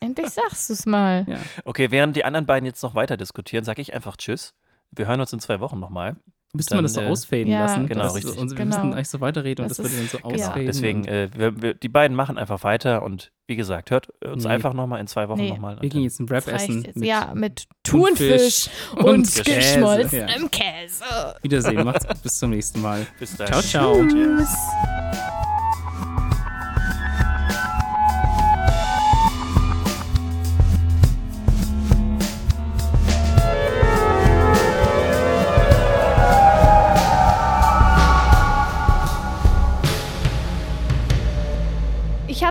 [0.00, 1.26] Endlich sagst du es mal.
[1.28, 1.38] Ja.
[1.64, 4.54] Okay, während die anderen beiden jetzt noch weiter diskutieren, sage ich einfach Tschüss.
[4.92, 6.16] Wir hören uns in zwei Wochen nochmal.
[6.52, 7.86] Müsste man das so äh, ausfaden Ja, lassen?
[7.86, 8.36] Genau, dass richtig.
[8.36, 8.76] Und wir Genau.
[8.78, 10.34] müssen eigentlich so weiterreden und Das das, würde dann so genau.
[10.34, 10.66] ausfaden.
[10.66, 14.42] Deswegen, und äh, wir, wir, die beiden machen einfach weiter und wie gesagt, hört uns
[14.44, 14.50] Nee.
[14.50, 15.50] einfach nochmal in zwei Wochen Nee.
[15.50, 15.80] nochmal.
[15.80, 16.82] wir gehen jetzt einen Wrap Das essen.
[16.94, 19.42] mit ja, mit Thunfisch und, Käse.
[19.44, 20.48] geschmolzenem Ja.
[20.48, 21.04] Käse.
[21.42, 21.84] Wiedersehen.
[21.84, 22.20] Macht's gut.
[22.22, 23.06] Bis zum nächsten Mal.
[23.20, 23.46] Bis dann.
[23.46, 24.04] Ciao, ciao.
[24.08, 24.48] Tschüss.
[24.52, 25.39] Ich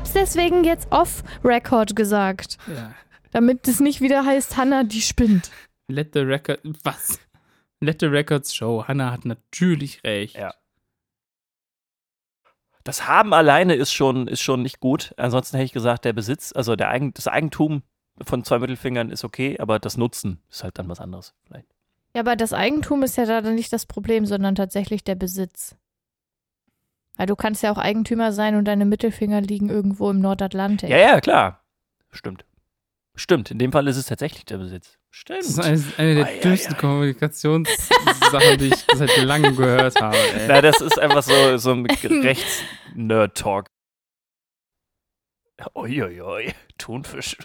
[0.09, 2.93] hab's deswegen jetzt off-Record gesagt, Ja.
[3.31, 5.51] damit es nicht wieder heißt, Hannah, die spinnt.
[5.87, 6.59] Let the record.
[6.83, 7.19] Was?
[7.81, 8.83] Let the records show.
[8.87, 10.35] Hannah hat natürlich recht.
[10.35, 10.53] Ja.
[12.83, 15.13] Das Haben alleine ist schon, ist schon nicht gut.
[15.17, 17.83] Ansonsten hätte ich gesagt, der Besitz, also der Eigen, das Eigentum
[18.21, 21.33] von zwei Mittelfingern ist okay, aber das Nutzen ist halt dann was anderes.
[21.45, 21.67] Vielleicht.
[22.15, 25.75] Ja, aber das Eigentum ist ja da dann nicht das Problem, sondern tatsächlich der Besitz.
[27.19, 30.89] Weil du kannst ja auch Eigentümer sein und deine Mittelfinger liegen irgendwo im Nordatlantik.
[30.89, 31.65] Ja, ja, klar.
[32.11, 32.45] Stimmt.
[33.13, 33.51] Stimmt.
[33.51, 34.97] In dem Fall ist es tatsächlich der Besitz.
[35.11, 35.39] Stimmt.
[35.39, 36.77] Das ist eine, eine der ei, dümmsten ei.
[36.77, 40.15] Kommunikationssachen, die ich seit langem gehört habe.
[40.15, 40.47] Ey.
[40.47, 43.65] Na, das ist einfach so, so ein Rechts-Nerd-Talk.
[45.75, 47.35] Uiuiui, Thunfisch.